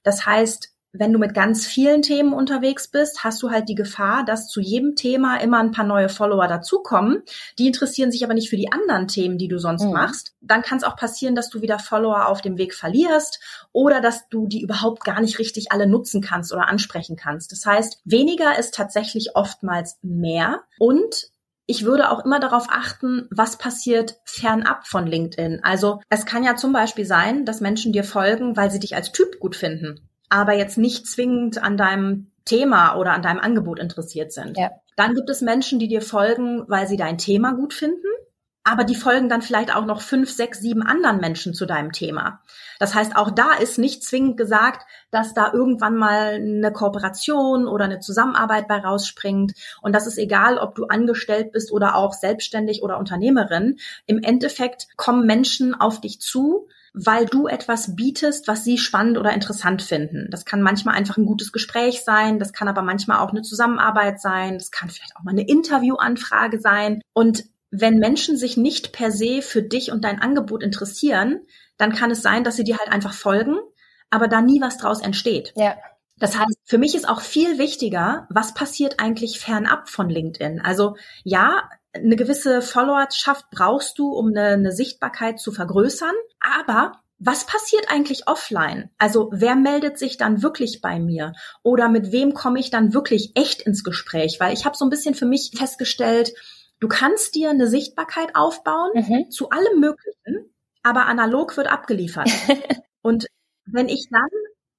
Das 0.03 0.25
heißt, 0.25 0.76
wenn 0.99 1.13
du 1.13 1.19
mit 1.19 1.33
ganz 1.33 1.65
vielen 1.65 2.01
Themen 2.01 2.33
unterwegs 2.33 2.87
bist, 2.87 3.23
hast 3.23 3.41
du 3.43 3.49
halt 3.49 3.69
die 3.69 3.75
Gefahr, 3.75 4.25
dass 4.25 4.47
zu 4.47 4.59
jedem 4.61 4.95
Thema 4.95 5.37
immer 5.37 5.59
ein 5.59 5.71
paar 5.71 5.85
neue 5.85 6.09
Follower 6.09 6.47
dazukommen. 6.47 7.23
Die 7.59 7.67
interessieren 7.67 8.11
sich 8.11 8.23
aber 8.23 8.33
nicht 8.33 8.49
für 8.49 8.57
die 8.57 8.71
anderen 8.71 9.07
Themen, 9.07 9.37
die 9.37 9.47
du 9.47 9.59
sonst 9.59 9.85
mhm. 9.85 9.93
machst. 9.93 10.33
Dann 10.41 10.61
kann 10.61 10.77
es 10.77 10.83
auch 10.83 10.95
passieren, 10.95 11.35
dass 11.35 11.49
du 11.49 11.61
wieder 11.61 11.79
Follower 11.79 12.27
auf 12.27 12.41
dem 12.41 12.57
Weg 12.57 12.73
verlierst 12.73 13.39
oder 13.71 14.01
dass 14.01 14.29
du 14.29 14.47
die 14.47 14.61
überhaupt 14.61 15.03
gar 15.03 15.21
nicht 15.21 15.39
richtig 15.39 15.71
alle 15.71 15.87
nutzen 15.87 16.21
kannst 16.21 16.53
oder 16.53 16.67
ansprechen 16.67 17.15
kannst. 17.15 17.51
Das 17.51 17.65
heißt, 17.65 18.01
weniger 18.05 18.57
ist 18.57 18.73
tatsächlich 18.73 19.35
oftmals 19.35 19.97
mehr 20.01 20.61
und 20.79 21.31
ich 21.69 21.83
würde 21.83 22.09
auch 22.09 22.23
immer 22.23 22.39
darauf 22.39 22.67
achten, 22.69 23.27
was 23.29 23.57
passiert 23.57 24.15
fernab 24.23 24.87
von 24.87 25.05
LinkedIn. 25.05 25.59
Also 25.63 25.99
es 26.09 26.25
kann 26.25 26.45
ja 26.45 26.55
zum 26.55 26.71
Beispiel 26.71 27.05
sein, 27.05 27.43
dass 27.43 27.59
Menschen 27.59 27.91
dir 27.91 28.05
folgen, 28.05 28.55
weil 28.55 28.71
sie 28.71 28.79
dich 28.79 28.95
als 28.95 29.11
Typ 29.11 29.39
gut 29.41 29.55
finden 29.57 30.06
aber 30.29 30.53
jetzt 30.53 30.77
nicht 30.77 31.07
zwingend 31.07 31.62
an 31.62 31.77
deinem 31.77 32.31
Thema 32.46 32.96
oder 32.96 33.13
an 33.13 33.22
deinem 33.22 33.39
Angebot 33.39 33.79
interessiert 33.79 34.31
sind. 34.31 34.57
Ja. 34.57 34.72
Dann 34.96 35.13
gibt 35.13 35.29
es 35.29 35.41
Menschen, 35.41 35.79
die 35.79 35.88
dir 35.88 36.01
folgen, 36.01 36.63
weil 36.67 36.88
sie 36.88 36.98
dein 36.98 37.17
Thema 37.17 37.53
gut 37.53 37.74
finden, 37.74 38.07
aber 38.67 38.83
die 38.83 38.95
folgen 38.95 39.29
dann 39.29 39.41
vielleicht 39.41 39.74
auch 39.74 39.86
noch 39.86 40.01
fünf, 40.01 40.29
sechs, 40.29 40.59
sieben 40.59 40.83
anderen 40.83 41.21
Menschen 41.21 41.53
zu 41.53 41.65
deinem 41.65 41.93
Thema. 41.93 42.41
Das 42.79 42.93
heißt, 42.93 43.15
auch 43.15 43.31
da 43.31 43.53
ist 43.53 43.77
nicht 43.77 44.03
zwingend 44.03 44.36
gesagt, 44.36 44.86
dass 45.09 45.33
da 45.33 45.53
irgendwann 45.53 45.95
mal 45.95 46.33
eine 46.33 46.74
Kooperation 46.74 47.65
oder 47.65 47.86
eine 47.86 48.00
Zusammenarbeit 48.00 48.67
bei 48.67 48.77
rausspringt. 48.79 49.53
Und 49.81 49.95
das 49.95 50.05
ist 50.05 50.17
egal, 50.17 50.57
ob 50.57 50.75
du 50.75 50.83
angestellt 50.83 51.53
bist 51.53 51.71
oder 51.71 51.95
auch 51.95 52.12
selbstständig 52.12 52.83
oder 52.83 53.00
Unternehmerin. 53.00 53.77
Im 54.05 54.21
Endeffekt 54.21 54.88
kommen 54.97 55.25
Menschen 55.25 55.74
auf 55.74 56.01
dich 56.01 56.19
zu, 56.19 56.67
weil 56.93 57.25
du 57.25 57.47
etwas 57.47 57.95
bietest, 57.95 58.50
was 58.50 58.65
sie 58.65 58.77
spannend 58.77 59.17
oder 59.17 59.31
interessant 59.31 59.81
finden. 59.81 60.27
Das 60.29 60.43
kann 60.43 60.62
manchmal 60.62 60.95
einfach 60.95 61.15
ein 61.15 61.25
gutes 61.25 61.53
Gespräch 61.53 62.03
sein, 62.03 62.38
das 62.38 62.51
kann 62.51 62.67
aber 62.67 62.81
manchmal 62.81 63.19
auch 63.19 63.29
eine 63.29 63.43
Zusammenarbeit 63.43 64.19
sein, 64.19 64.55
das 64.55 64.71
kann 64.71 64.89
vielleicht 64.89 65.15
auch 65.15 65.24
mal 65.24 65.31
eine 65.31 65.47
Interviewanfrage 65.47 66.59
sein. 66.59 67.01
Und 67.13 67.45
wenn 67.71 68.00
Menschen 68.00 68.38
sich 68.38 68.57
nicht 68.57 68.91
per 68.91 69.12
se 69.12 69.41
für 69.41 69.62
dich 69.62 69.91
und 69.91 70.03
dein 70.03 70.21
Angebot 70.21 70.63
interessieren, 70.63 71.41
dann 71.77 71.93
kann 71.93 72.12
es 72.12 72.21
sein, 72.21 72.43
dass 72.43 72.55
sie 72.55 72.63
dir 72.63 72.77
halt 72.77 72.91
einfach 72.91 73.13
folgen, 73.13 73.57
aber 74.09 74.27
da 74.27 74.41
nie 74.41 74.62
was 74.62 74.77
draus 74.77 75.01
entsteht. 75.01 75.53
Ja. 75.55 75.75
Das 76.19 76.38
heißt, 76.38 76.57
für 76.63 76.77
mich 76.77 76.95
ist 76.95 77.07
auch 77.07 77.21
viel 77.21 77.59
wichtiger, 77.59 78.27
was 78.29 78.53
passiert 78.53 79.00
eigentlich 79.00 79.39
fernab 79.39 79.88
von 79.88 80.09
LinkedIn. 80.09 80.62
Also 80.62 80.95
ja, 81.24 81.69
eine 81.93 82.15
gewisse 82.15 82.62
Followerschaft 82.62 83.50
brauchst 83.51 84.00
du, 84.00 84.09
um 84.09 84.29
eine, 84.29 84.50
eine 84.50 84.71
Sichtbarkeit 84.71 85.39
zu 85.39 85.51
vergrößern, 85.51 86.15
aber 86.39 86.93
was 87.19 87.45
passiert 87.45 87.89
eigentlich 87.89 88.27
offline? 88.27 88.91
Also 89.00 89.29
wer 89.31 89.55
meldet 89.55 89.97
sich 89.97 90.17
dann 90.17 90.43
wirklich 90.43 90.81
bei 90.81 91.00
mir? 91.00 91.33
Oder 91.63 91.89
mit 91.89 92.12
wem 92.12 92.33
komme 92.33 92.59
ich 92.59 92.69
dann 92.69 92.93
wirklich 92.93 93.31
echt 93.36 93.62
ins 93.62 93.83
Gespräch? 93.83 94.39
Weil 94.39 94.53
ich 94.53 94.65
habe 94.65 94.77
so 94.77 94.86
ein 94.86 94.91
bisschen 94.91 95.15
für 95.15 95.25
mich 95.25 95.51
festgestellt, 95.55 96.33
Du 96.79 96.88
kannst 96.88 97.36
dir 97.36 97.50
eine 97.50 97.67
Sichtbarkeit 97.67 98.36
aufbauen 98.36 98.91
mhm. 98.93 99.31
zu 99.31 99.50
allem 99.50 99.79
Möglichen, 99.79 100.53
aber 100.84 101.05
analog 101.07 101.57
wird 101.57 101.67
abgeliefert. 101.67 102.29
und 103.01 103.27
wenn 103.65 103.89
ich 103.89 104.07
dann 104.12 104.29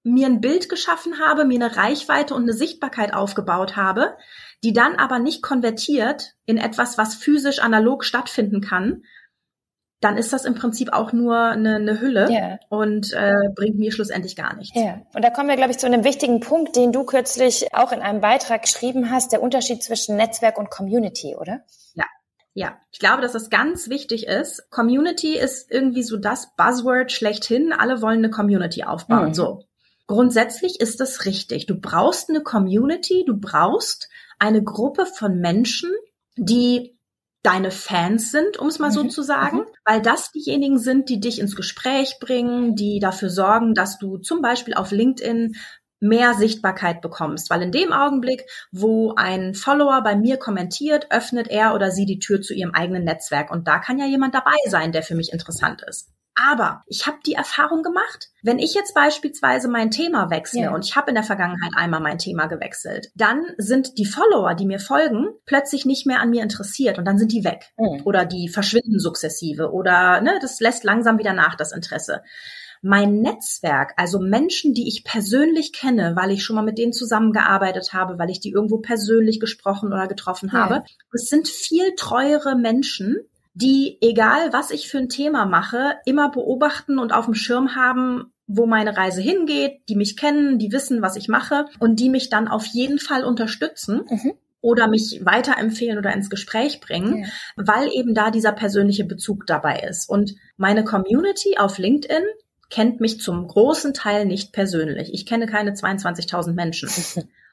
mir 0.04 0.26
ein 0.26 0.40
Bild 0.40 0.68
geschaffen 0.68 1.18
habe, 1.18 1.44
mir 1.44 1.62
eine 1.62 1.76
Reichweite 1.76 2.34
und 2.34 2.42
eine 2.42 2.52
Sichtbarkeit 2.52 3.14
aufgebaut 3.14 3.76
habe, 3.76 4.16
die 4.64 4.72
dann 4.72 4.96
aber 4.96 5.18
nicht 5.18 5.42
konvertiert 5.42 6.34
in 6.46 6.56
etwas, 6.56 6.98
was 6.98 7.14
physisch 7.14 7.58
analog 7.58 8.04
stattfinden 8.04 8.60
kann, 8.60 9.02
dann 10.00 10.16
ist 10.16 10.32
das 10.32 10.44
im 10.44 10.54
Prinzip 10.54 10.92
auch 10.92 11.12
nur 11.12 11.36
eine, 11.36 11.76
eine 11.76 12.00
Hülle 12.00 12.28
yeah. 12.30 12.58
und 12.68 13.12
äh, 13.12 13.32
bringt 13.54 13.78
mir 13.78 13.90
schlussendlich 13.90 14.36
gar 14.36 14.54
nichts. 14.54 14.76
Ja, 14.76 14.82
yeah. 14.82 15.02
und 15.12 15.24
da 15.24 15.30
kommen 15.30 15.48
wir, 15.48 15.56
glaube 15.56 15.72
ich, 15.72 15.78
zu 15.78 15.86
einem 15.86 16.04
wichtigen 16.04 16.38
Punkt, 16.38 16.76
den 16.76 16.92
du 16.92 17.02
kürzlich 17.02 17.74
auch 17.74 17.90
in 17.90 18.00
einem 18.00 18.20
Beitrag 18.20 18.62
geschrieben 18.62 19.10
hast, 19.10 19.32
der 19.32 19.42
Unterschied 19.42 19.82
zwischen 19.82 20.16
Netzwerk 20.16 20.56
und 20.56 20.70
Community, 20.70 21.34
oder? 21.34 21.62
Ja. 22.58 22.76
Ich 22.90 22.98
glaube, 22.98 23.22
dass 23.22 23.30
das 23.30 23.50
ganz 23.50 23.88
wichtig 23.88 24.26
ist. 24.26 24.68
Community 24.72 25.38
ist 25.38 25.70
irgendwie 25.70 26.02
so 26.02 26.16
das 26.16 26.56
Buzzword 26.56 27.12
schlechthin. 27.12 27.72
Alle 27.72 28.02
wollen 28.02 28.18
eine 28.18 28.30
Community 28.30 28.82
aufbauen. 28.82 29.28
Mhm. 29.28 29.34
So. 29.34 29.62
Grundsätzlich 30.08 30.80
ist 30.80 30.98
das 30.98 31.24
richtig. 31.24 31.66
Du 31.66 31.78
brauchst 31.80 32.30
eine 32.30 32.42
Community, 32.42 33.24
du 33.24 33.36
brauchst 33.38 34.08
eine 34.40 34.64
Gruppe 34.64 35.06
von 35.06 35.38
Menschen, 35.38 35.92
die 36.34 36.98
deine 37.44 37.70
Fans 37.70 38.32
sind, 38.32 38.56
um 38.56 38.66
es 38.66 38.80
mal 38.80 38.88
mhm. 38.88 38.94
so 38.94 39.04
zu 39.04 39.22
sagen, 39.22 39.58
mhm. 39.58 39.66
weil 39.84 40.02
das 40.02 40.32
diejenigen 40.32 40.80
sind, 40.80 41.10
die 41.10 41.20
dich 41.20 41.38
ins 41.38 41.54
Gespräch 41.54 42.16
bringen, 42.18 42.74
die 42.74 42.98
dafür 42.98 43.30
sorgen, 43.30 43.74
dass 43.74 43.98
du 43.98 44.18
zum 44.18 44.42
Beispiel 44.42 44.74
auf 44.74 44.90
LinkedIn 44.90 45.54
mehr 46.00 46.34
Sichtbarkeit 46.34 47.00
bekommst, 47.00 47.50
weil 47.50 47.62
in 47.62 47.72
dem 47.72 47.92
Augenblick, 47.92 48.44
wo 48.70 49.14
ein 49.16 49.54
Follower 49.54 50.02
bei 50.02 50.16
mir 50.16 50.36
kommentiert, 50.36 51.08
öffnet 51.10 51.48
er 51.48 51.74
oder 51.74 51.90
sie 51.90 52.06
die 52.06 52.18
Tür 52.18 52.40
zu 52.40 52.54
ihrem 52.54 52.74
eigenen 52.74 53.04
Netzwerk 53.04 53.50
und 53.50 53.66
da 53.66 53.78
kann 53.78 53.98
ja 53.98 54.06
jemand 54.06 54.34
dabei 54.34 54.56
sein, 54.66 54.92
der 54.92 55.02
für 55.02 55.14
mich 55.14 55.32
interessant 55.32 55.82
ist. 55.82 56.10
Aber 56.40 56.84
ich 56.86 57.06
habe 57.06 57.18
die 57.26 57.32
Erfahrung 57.32 57.82
gemacht, 57.82 58.28
wenn 58.42 58.60
ich 58.60 58.72
jetzt 58.72 58.94
beispielsweise 58.94 59.66
mein 59.68 59.90
Thema 59.90 60.30
wechsle 60.30 60.62
ja. 60.62 60.74
und 60.74 60.84
ich 60.84 60.94
habe 60.94 61.10
in 61.10 61.16
der 61.16 61.24
Vergangenheit 61.24 61.72
einmal 61.74 62.00
mein 62.00 62.18
Thema 62.18 62.46
gewechselt, 62.46 63.10
dann 63.16 63.44
sind 63.56 63.98
die 63.98 64.04
Follower, 64.04 64.54
die 64.54 64.66
mir 64.66 64.78
folgen, 64.78 65.30
plötzlich 65.46 65.84
nicht 65.84 66.06
mehr 66.06 66.20
an 66.20 66.30
mir 66.30 66.44
interessiert 66.44 66.96
und 66.96 67.06
dann 67.06 67.18
sind 67.18 67.32
die 67.32 67.42
weg 67.42 67.72
mhm. 67.76 68.02
oder 68.04 68.24
die 68.24 68.48
verschwinden 68.48 69.00
sukzessive 69.00 69.72
oder 69.72 70.20
ne, 70.20 70.38
das 70.40 70.60
lässt 70.60 70.84
langsam 70.84 71.18
wieder 71.18 71.32
nach 71.32 71.56
das 71.56 71.72
Interesse 71.72 72.22
mein 72.82 73.20
Netzwerk, 73.20 73.94
also 73.96 74.20
Menschen, 74.20 74.74
die 74.74 74.88
ich 74.88 75.04
persönlich 75.04 75.72
kenne, 75.72 76.14
weil 76.16 76.30
ich 76.30 76.44
schon 76.44 76.56
mal 76.56 76.62
mit 76.62 76.78
denen 76.78 76.92
zusammengearbeitet 76.92 77.92
habe, 77.92 78.18
weil 78.18 78.30
ich 78.30 78.40
die 78.40 78.50
irgendwo 78.50 78.78
persönlich 78.78 79.40
gesprochen 79.40 79.92
oder 79.92 80.06
getroffen 80.06 80.52
habe, 80.52 80.74
ja. 80.74 80.84
es 81.12 81.28
sind 81.28 81.48
viel 81.48 81.94
treuere 81.96 82.54
Menschen, 82.54 83.16
die, 83.54 83.98
egal 84.00 84.52
was 84.52 84.70
ich 84.70 84.88
für 84.88 84.98
ein 84.98 85.08
Thema 85.08 85.44
mache, 85.44 85.96
immer 86.04 86.30
beobachten 86.30 86.98
und 86.98 87.12
auf 87.12 87.24
dem 87.24 87.34
Schirm 87.34 87.74
haben, 87.74 88.32
wo 88.46 88.66
meine 88.66 88.96
Reise 88.96 89.20
hingeht, 89.20 89.80
die 89.88 89.96
mich 89.96 90.16
kennen, 90.16 90.58
die 90.58 90.72
wissen, 90.72 91.02
was 91.02 91.16
ich 91.16 91.28
mache 91.28 91.66
und 91.78 92.00
die 92.00 92.08
mich 92.08 92.30
dann 92.30 92.48
auf 92.48 92.64
jeden 92.66 92.98
Fall 92.98 93.24
unterstützen. 93.24 94.02
Mhm 94.08 94.32
oder 94.60 94.88
mich 94.88 95.20
weiterempfehlen 95.24 95.98
oder 95.98 96.12
ins 96.12 96.30
Gespräch 96.30 96.80
bringen, 96.80 97.24
ja. 97.24 97.28
weil 97.56 97.88
eben 97.92 98.14
da 98.14 98.30
dieser 98.30 98.52
persönliche 98.52 99.04
Bezug 99.04 99.46
dabei 99.46 99.80
ist. 99.88 100.08
Und 100.08 100.34
meine 100.56 100.84
Community 100.84 101.56
auf 101.58 101.78
LinkedIn 101.78 102.24
kennt 102.70 103.00
mich 103.00 103.20
zum 103.20 103.46
großen 103.46 103.94
Teil 103.94 104.26
nicht 104.26 104.52
persönlich. 104.52 105.12
Ich 105.12 105.26
kenne 105.26 105.46
keine 105.46 105.72
22.000 105.72 106.52
Menschen. 106.52 106.88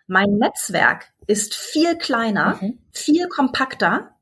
mein 0.07 0.37
Netzwerk 0.37 1.11
ist 1.27 1.55
viel 1.55 1.97
kleiner, 1.97 2.59
mhm. 2.61 2.79
viel 2.91 3.27
kompakter 3.27 4.15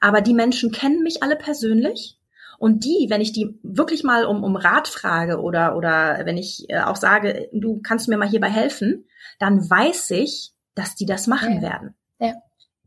aber 0.00 0.20
die 0.20 0.34
Menschen 0.34 0.72
kennen 0.72 1.02
mich 1.02 1.22
alle 1.22 1.36
persönlich. 1.36 2.16
Und 2.58 2.84
die, 2.84 3.06
wenn 3.08 3.20
ich 3.20 3.32
die 3.32 3.58
wirklich 3.62 4.02
mal 4.02 4.24
um, 4.24 4.42
um 4.42 4.56
Rat 4.56 4.88
frage 4.88 5.40
oder, 5.40 5.76
oder 5.76 6.22
wenn 6.24 6.36
ich 6.36 6.68
äh, 6.68 6.80
auch 6.80 6.96
sage, 6.96 7.48
du 7.52 7.80
kannst 7.82 8.08
mir 8.08 8.18
mal 8.18 8.28
hierbei 8.28 8.50
helfen, 8.50 9.04
dann 9.38 9.68
weiß 9.68 10.10
ich, 10.10 10.52
dass 10.74 10.96
die 10.96 11.06
das 11.06 11.28
machen 11.28 11.56
ja. 11.56 11.62
werden. 11.62 11.94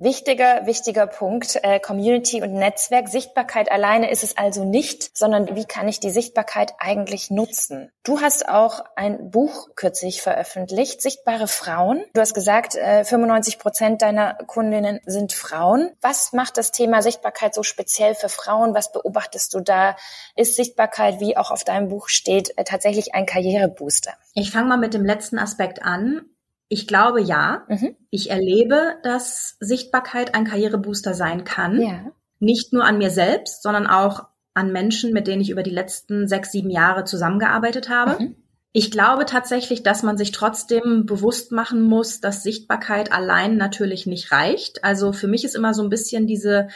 Wichtiger, 0.02 0.66
wichtiger 0.66 1.06
Punkt, 1.06 1.60
äh, 1.62 1.80
Community 1.80 2.42
und 2.42 2.54
Netzwerk. 2.54 3.08
Sichtbarkeit 3.08 3.72
alleine 3.72 4.10
ist 4.10 4.24
es 4.24 4.36
also 4.36 4.66
nicht, 4.66 5.16
sondern 5.16 5.56
wie 5.56 5.66
kann 5.66 5.88
ich 5.88 6.00
die 6.00 6.10
Sichtbarkeit 6.10 6.74
eigentlich 6.80 7.30
nutzen? 7.30 7.92
Du 8.02 8.20
hast 8.20 8.50
auch 8.50 8.84
ein 8.96 9.30
Buch 9.30 9.68
kürzlich 9.76 10.24
veröffentlicht, 10.24 11.04
Sichtbare 11.04 11.48
Frauen. 11.48 12.04
Du 12.16 12.22
hast 12.22 12.34
gesagt, 12.34 12.74
äh, 12.74 13.04
95 13.04 13.60
Prozent 13.60 14.02
deiner 14.02 14.34
Kundinnen 14.48 15.02
sind 15.06 15.34
Frauen. 15.34 15.92
Was 16.02 16.34
macht 16.34 16.58
das 16.58 16.72
Thema 16.72 17.04
Sichtbarkeit 17.04 17.54
so 17.54 17.62
speziell 17.62 18.16
für 18.16 18.30
Frauen? 18.30 18.74
Was 18.74 18.92
beobachtest 18.92 19.54
du 19.54 19.60
da? 19.60 19.96
Ist 20.36 20.56
Sichtbarkeit, 20.56 21.20
wie 21.20 21.38
auch 21.38 21.52
auf 21.52 21.64
deinem 21.64 21.90
Buch 21.90 22.10
steht, 22.10 22.58
äh, 22.58 22.64
tatsächlich 22.64 23.14
ein 23.14 23.28
Karrierebooster? 23.28 24.14
Ich 24.34 24.50
fange 24.50 24.70
mal 24.70 24.78
mit 24.78 24.96
dem 24.96 25.06
letzten 25.06 25.38
Aspekt 25.38 25.84
an. 25.84 26.26
Ich 26.72 26.88
glaube 26.88 27.22
ja. 27.22 27.66
Mhm. 27.68 27.98
Ich 28.12 28.32
erlebe, 28.32 28.96
dass 29.04 29.58
Sichtbarkeit 29.60 30.34
ein 30.34 30.46
Karrierebooster 30.46 31.14
sein 31.14 31.44
kann. 31.44 31.82
Ja. 31.82 32.12
Nicht 32.40 32.72
nur 32.72 32.86
an 32.86 32.98
mir 32.98 33.10
selbst, 33.10 33.62
sondern 33.62 33.88
auch 33.88 34.24
an 34.54 34.72
Menschen, 34.72 35.12
mit 35.12 35.28
denen 35.28 35.42
ich 35.42 35.50
über 35.50 35.64
die 35.64 35.70
letzten 35.70 36.30
sechs, 36.30 36.54
sieben 36.54 36.70
Jahre 36.70 37.04
zusammengearbeitet 37.04 37.90
habe. 37.90 38.24
Mhm. 38.24 38.36
Ich 38.72 38.90
glaube 38.90 39.26
tatsächlich, 39.26 39.84
dass 39.84 40.02
man 40.02 40.18
sich 40.18 40.32
trotzdem 40.32 41.06
bewusst 41.06 41.52
machen 41.52 41.82
muss, 41.82 42.22
dass 42.22 42.42
Sichtbarkeit 42.42 43.12
allein 43.12 43.58
natürlich 43.58 44.06
nicht 44.06 44.32
reicht. 44.32 44.86
Also 44.86 45.12
für 45.12 45.28
mich 45.28 45.44
ist 45.44 45.56
immer 45.56 45.74
so 45.74 45.84
ein 45.84 45.90
bisschen 45.90 46.26
diese 46.26 46.70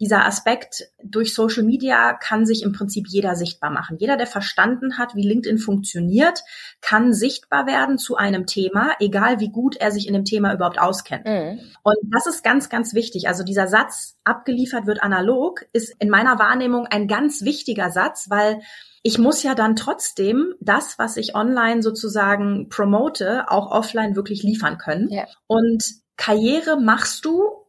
dieser 0.00 0.24
Aspekt 0.24 0.90
durch 1.04 1.34
Social 1.34 1.62
Media 1.62 2.14
kann 2.14 2.46
sich 2.46 2.62
im 2.62 2.72
Prinzip 2.72 3.06
jeder 3.06 3.36
sichtbar 3.36 3.70
machen. 3.70 3.98
Jeder, 3.98 4.16
der 4.16 4.26
verstanden 4.26 4.96
hat, 4.96 5.14
wie 5.14 5.26
LinkedIn 5.26 5.58
funktioniert, 5.58 6.42
kann 6.80 7.12
sichtbar 7.12 7.66
werden 7.66 7.98
zu 7.98 8.16
einem 8.16 8.46
Thema, 8.46 8.92
egal 8.98 9.40
wie 9.40 9.50
gut 9.50 9.76
er 9.76 9.92
sich 9.92 10.08
in 10.08 10.14
dem 10.14 10.24
Thema 10.24 10.54
überhaupt 10.54 10.80
auskennt. 10.80 11.26
Mhm. 11.26 11.60
Und 11.82 11.96
das 12.10 12.26
ist 12.26 12.42
ganz, 12.42 12.70
ganz 12.70 12.94
wichtig. 12.94 13.28
Also 13.28 13.44
dieser 13.44 13.68
Satz, 13.68 14.16
abgeliefert 14.24 14.86
wird 14.86 15.02
analog, 15.02 15.66
ist 15.74 15.94
in 15.98 16.08
meiner 16.08 16.38
Wahrnehmung 16.38 16.86
ein 16.86 17.06
ganz 17.06 17.42
wichtiger 17.42 17.90
Satz, 17.90 18.30
weil 18.30 18.62
ich 19.02 19.18
muss 19.18 19.42
ja 19.42 19.54
dann 19.54 19.76
trotzdem 19.76 20.54
das, 20.60 20.98
was 20.98 21.18
ich 21.18 21.34
online 21.34 21.82
sozusagen 21.82 22.68
promote, 22.70 23.50
auch 23.50 23.70
offline 23.70 24.16
wirklich 24.16 24.42
liefern 24.42 24.78
können. 24.78 25.10
Ja. 25.10 25.26
Und 25.46 25.84
Karriere 26.16 26.80
machst 26.80 27.24
du 27.24 27.59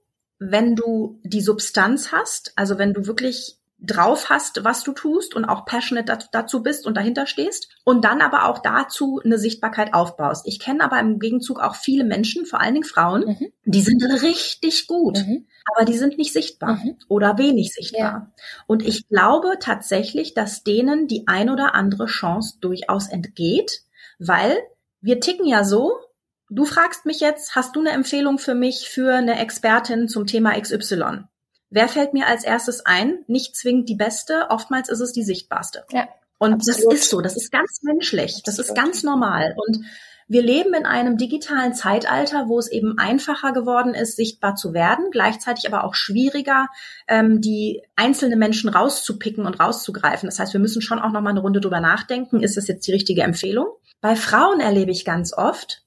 wenn 0.44 0.76
du 0.76 1.20
die 1.24 1.42
Substanz 1.42 2.12
hast, 2.12 2.54
also 2.56 2.80
wenn 2.80 2.94
du 2.94 3.06
wirklich 3.06 3.60
drauf 3.78 4.30
hast, 4.30 4.64
was 4.64 4.84
du 4.84 4.92
tust 4.92 5.36
und 5.36 5.46
auch 5.46 5.66
passionate 5.66 6.18
dazu 6.32 6.64
bist 6.64 6.88
und 6.88 6.98
dahinter 6.98 7.28
stehst 7.28 7.70
und 7.84 8.06
dann 8.06 8.22
aber 8.22 8.46
auch 8.46 8.60
dazu 8.60 9.22
eine 9.24 9.38
Sichtbarkeit 9.38 9.94
aufbaust. 9.94 10.48
Ich 10.48 10.60
kenne 10.60 10.84
aber 10.84 11.00
im 11.00 11.20
Gegenzug 11.20 11.60
auch 11.60 11.76
viele 11.76 12.04
Menschen, 12.04 12.48
vor 12.48 12.60
allen 12.60 12.74
Dingen 12.74 12.86
Frauen, 12.86 13.26
mhm. 13.26 13.52
die 13.66 13.82
sind 13.82 14.04
richtig 14.24 14.88
gut, 14.88 15.20
mhm. 15.20 15.48
aber 15.76 15.86
die 15.86 15.98
sind 15.98 16.18
nicht 16.18 16.34
sichtbar 16.34 16.76
mhm. 16.76 16.98
oder 17.08 17.38
wenig 17.38 17.74
sichtbar. 17.74 18.02
Ja. 18.02 18.32
Und 18.66 18.84
ich 18.84 19.08
glaube 19.10 19.58
tatsächlich, 19.60 20.34
dass 20.34 20.64
denen 20.64 21.08
die 21.08 21.28
ein 21.28 21.52
oder 21.52 21.76
andere 21.76 22.08
Chance 22.08 22.58
durchaus 22.62 23.10
entgeht, 23.10 23.82
weil 24.18 24.58
wir 25.02 25.20
ticken 25.20 25.46
ja 25.46 25.64
so, 25.64 25.98
Du 26.52 26.66
fragst 26.66 27.06
mich 27.06 27.20
jetzt, 27.20 27.56
hast 27.56 27.76
du 27.76 27.80
eine 27.80 27.92
Empfehlung 27.92 28.38
für 28.38 28.54
mich 28.54 28.90
für 28.90 29.16
eine 29.16 29.40
Expertin 29.40 30.08
zum 30.08 30.28
Thema 30.28 30.60
XY? 30.60 31.24
wer 31.72 31.88
fällt 31.88 32.14
mir 32.14 32.28
als 32.28 32.44
erstes 32.44 32.86
ein? 32.86 33.24
Nicht 33.28 33.56
zwingend 33.56 33.90
die 33.90 33.96
beste, 33.96 34.48
oftmals 34.50 34.90
ist 34.90 35.00
es 35.00 35.14
die 35.14 35.24
sichtbarste. 35.24 35.86
Ja. 35.92 36.08
Und 36.38 36.54
Absolut. 36.54 36.94
das 36.94 37.02
ist 37.02 37.10
so, 37.10 37.22
das 37.22 37.36
ist 37.36 37.52
ganz 37.52 37.82
menschlich, 37.82 38.44
das 38.44 38.60
ist 38.60 38.76
ganz 38.76 39.04
normal. 39.04 39.56
Und 39.56 39.86
wir 40.28 40.42
leben 40.42 40.74
in 40.74 40.86
einem 40.86 41.18
digitalen 41.18 41.74
Zeitalter, 41.74 42.48
wo 42.48 42.58
es 42.58 42.72
eben 42.72 42.98
einfacher 42.98 43.52
geworden 43.52 43.94
ist, 43.94 44.16
sichtbar 44.16 44.56
zu 44.56 44.74
werden, 44.74 45.12
gleichzeitig 45.12 45.68
aber 45.68 45.84
auch 45.84 45.94
schwieriger, 45.94 46.68
ähm, 47.08 47.42
die 47.42 47.82
einzelnen 47.96 48.40
Menschen 48.40 48.70
rauszupicken 48.70 49.46
und 49.46 49.60
rauszugreifen. 49.60 50.28
Das 50.28 50.40
heißt, 50.40 50.54
wir 50.54 50.62
müssen 50.62 50.82
schon 50.82 51.00
auch 51.00 51.12
noch 51.12 51.22
mal 51.22 51.32
eine 51.32 51.42
Runde 51.42 51.60
drüber 51.60 51.82
nachdenken, 51.82 52.42
ist 52.42 52.58
das 52.58 52.68
jetzt 52.68 52.88
die 52.88 52.94
richtige 52.94 53.24
Empfehlung? 53.24 53.68
Bei 54.00 54.16
Frauen 54.16 54.62
erlebe 54.62 54.92
ich 54.92 55.06
ganz 55.06 55.34
oft, 55.34 55.84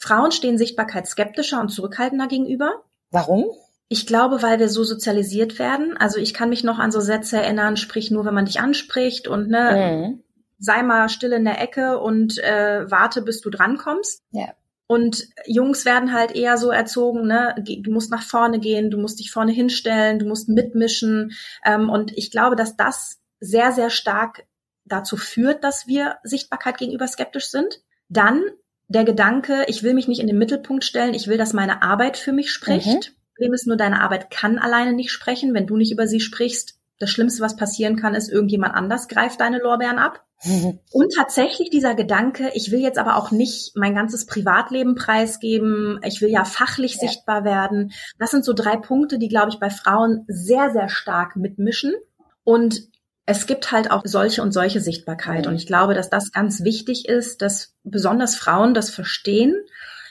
Frauen 0.00 0.32
stehen 0.32 0.58
Sichtbarkeit 0.58 1.06
skeptischer 1.06 1.60
und 1.60 1.68
zurückhaltender 1.68 2.26
gegenüber. 2.26 2.82
Warum? 3.12 3.46
Ich 3.88 4.06
glaube, 4.06 4.42
weil 4.42 4.58
wir 4.58 4.68
so 4.68 4.82
sozialisiert 4.82 5.60
werden. 5.60 5.96
Also 5.96 6.18
ich 6.18 6.34
kann 6.34 6.48
mich 6.48 6.64
noch 6.64 6.78
an 6.78 6.90
so 6.90 7.00
Sätze 7.00 7.36
erinnern, 7.36 7.76
sprich 7.76 8.10
nur, 8.10 8.24
wenn 8.24 8.34
man 8.34 8.46
dich 8.46 8.60
anspricht 8.60 9.28
und 9.28 9.48
ne, 9.48 10.08
mhm 10.08 10.22
sei 10.60 10.82
mal 10.82 11.08
still 11.08 11.32
in 11.32 11.44
der 11.44 11.60
Ecke 11.60 11.98
und 11.98 12.38
äh, 12.38 12.88
warte, 12.88 13.22
bis 13.22 13.40
du 13.40 13.50
drankommst. 13.50 14.22
Ja. 14.30 14.54
Und 14.86 15.28
Jungs 15.46 15.84
werden 15.84 16.12
halt 16.12 16.32
eher 16.32 16.58
so 16.58 16.70
erzogen, 16.70 17.26
ne, 17.26 17.54
du 17.58 17.90
musst 17.90 18.10
nach 18.10 18.22
vorne 18.22 18.58
gehen, 18.58 18.90
du 18.90 18.98
musst 18.98 19.20
dich 19.20 19.30
vorne 19.30 19.52
hinstellen, 19.52 20.18
du 20.18 20.26
musst 20.26 20.48
mitmischen. 20.48 21.32
Ähm, 21.64 21.88
und 21.88 22.16
ich 22.16 22.30
glaube, 22.30 22.56
dass 22.56 22.76
das 22.76 23.20
sehr, 23.40 23.72
sehr 23.72 23.88
stark 23.88 24.46
dazu 24.84 25.16
führt, 25.16 25.64
dass 25.64 25.86
wir 25.86 26.18
Sichtbarkeit 26.24 26.76
gegenüber 26.76 27.06
skeptisch 27.06 27.46
sind. 27.46 27.80
Dann 28.08 28.42
der 28.90 29.04
Gedanke, 29.04 29.64
ich 29.68 29.84
will 29.84 29.94
mich 29.94 30.08
nicht 30.08 30.20
in 30.20 30.26
den 30.26 30.36
Mittelpunkt 30.36 30.84
stellen, 30.84 31.14
ich 31.14 31.28
will, 31.28 31.38
dass 31.38 31.52
meine 31.52 31.82
Arbeit 31.82 32.16
für 32.16 32.32
mich 32.32 32.50
spricht. 32.50 32.86
Mhm. 32.86 33.14
Problem 33.34 33.54
ist 33.54 33.66
nur, 33.68 33.76
deine 33.76 34.02
Arbeit 34.02 34.30
kann 34.30 34.58
alleine 34.58 34.92
nicht 34.92 35.12
sprechen. 35.12 35.54
Wenn 35.54 35.68
du 35.68 35.76
nicht 35.76 35.92
über 35.92 36.08
sie 36.08 36.20
sprichst, 36.20 36.74
das 36.98 37.08
Schlimmste, 37.10 37.42
was 37.42 37.56
passieren 37.56 37.96
kann, 37.96 38.14
ist, 38.14 38.28
irgendjemand 38.28 38.74
anders 38.74 39.06
greift 39.06 39.40
deine 39.40 39.58
Lorbeeren 39.58 39.98
ab. 39.98 40.24
Und 40.90 41.14
tatsächlich 41.14 41.70
dieser 41.70 41.94
Gedanke, 41.94 42.50
ich 42.54 42.72
will 42.72 42.80
jetzt 42.80 42.98
aber 42.98 43.16
auch 43.16 43.30
nicht 43.30 43.76
mein 43.76 43.94
ganzes 43.94 44.26
Privatleben 44.26 44.94
preisgeben, 44.94 46.00
ich 46.02 46.20
will 46.20 46.30
ja 46.30 46.44
fachlich 46.44 46.94
ja. 46.94 47.08
sichtbar 47.08 47.44
werden. 47.44 47.92
Das 48.18 48.30
sind 48.30 48.44
so 48.44 48.54
drei 48.54 48.76
Punkte, 48.76 49.18
die, 49.18 49.28
glaube 49.28 49.50
ich, 49.50 49.60
bei 49.60 49.70
Frauen 49.70 50.24
sehr, 50.28 50.70
sehr 50.72 50.88
stark 50.88 51.36
mitmischen. 51.36 51.92
Und 52.42 52.89
es 53.30 53.46
gibt 53.46 53.70
halt 53.70 53.92
auch 53.92 54.02
solche 54.04 54.42
und 54.42 54.50
solche 54.50 54.80
Sichtbarkeit. 54.80 55.46
Und 55.46 55.54
ich 55.54 55.66
glaube, 55.66 55.94
dass 55.94 56.10
das 56.10 56.32
ganz 56.32 56.64
wichtig 56.64 57.08
ist, 57.08 57.42
dass 57.42 57.76
besonders 57.84 58.34
Frauen 58.34 58.74
das 58.74 58.90
verstehen. 58.90 59.54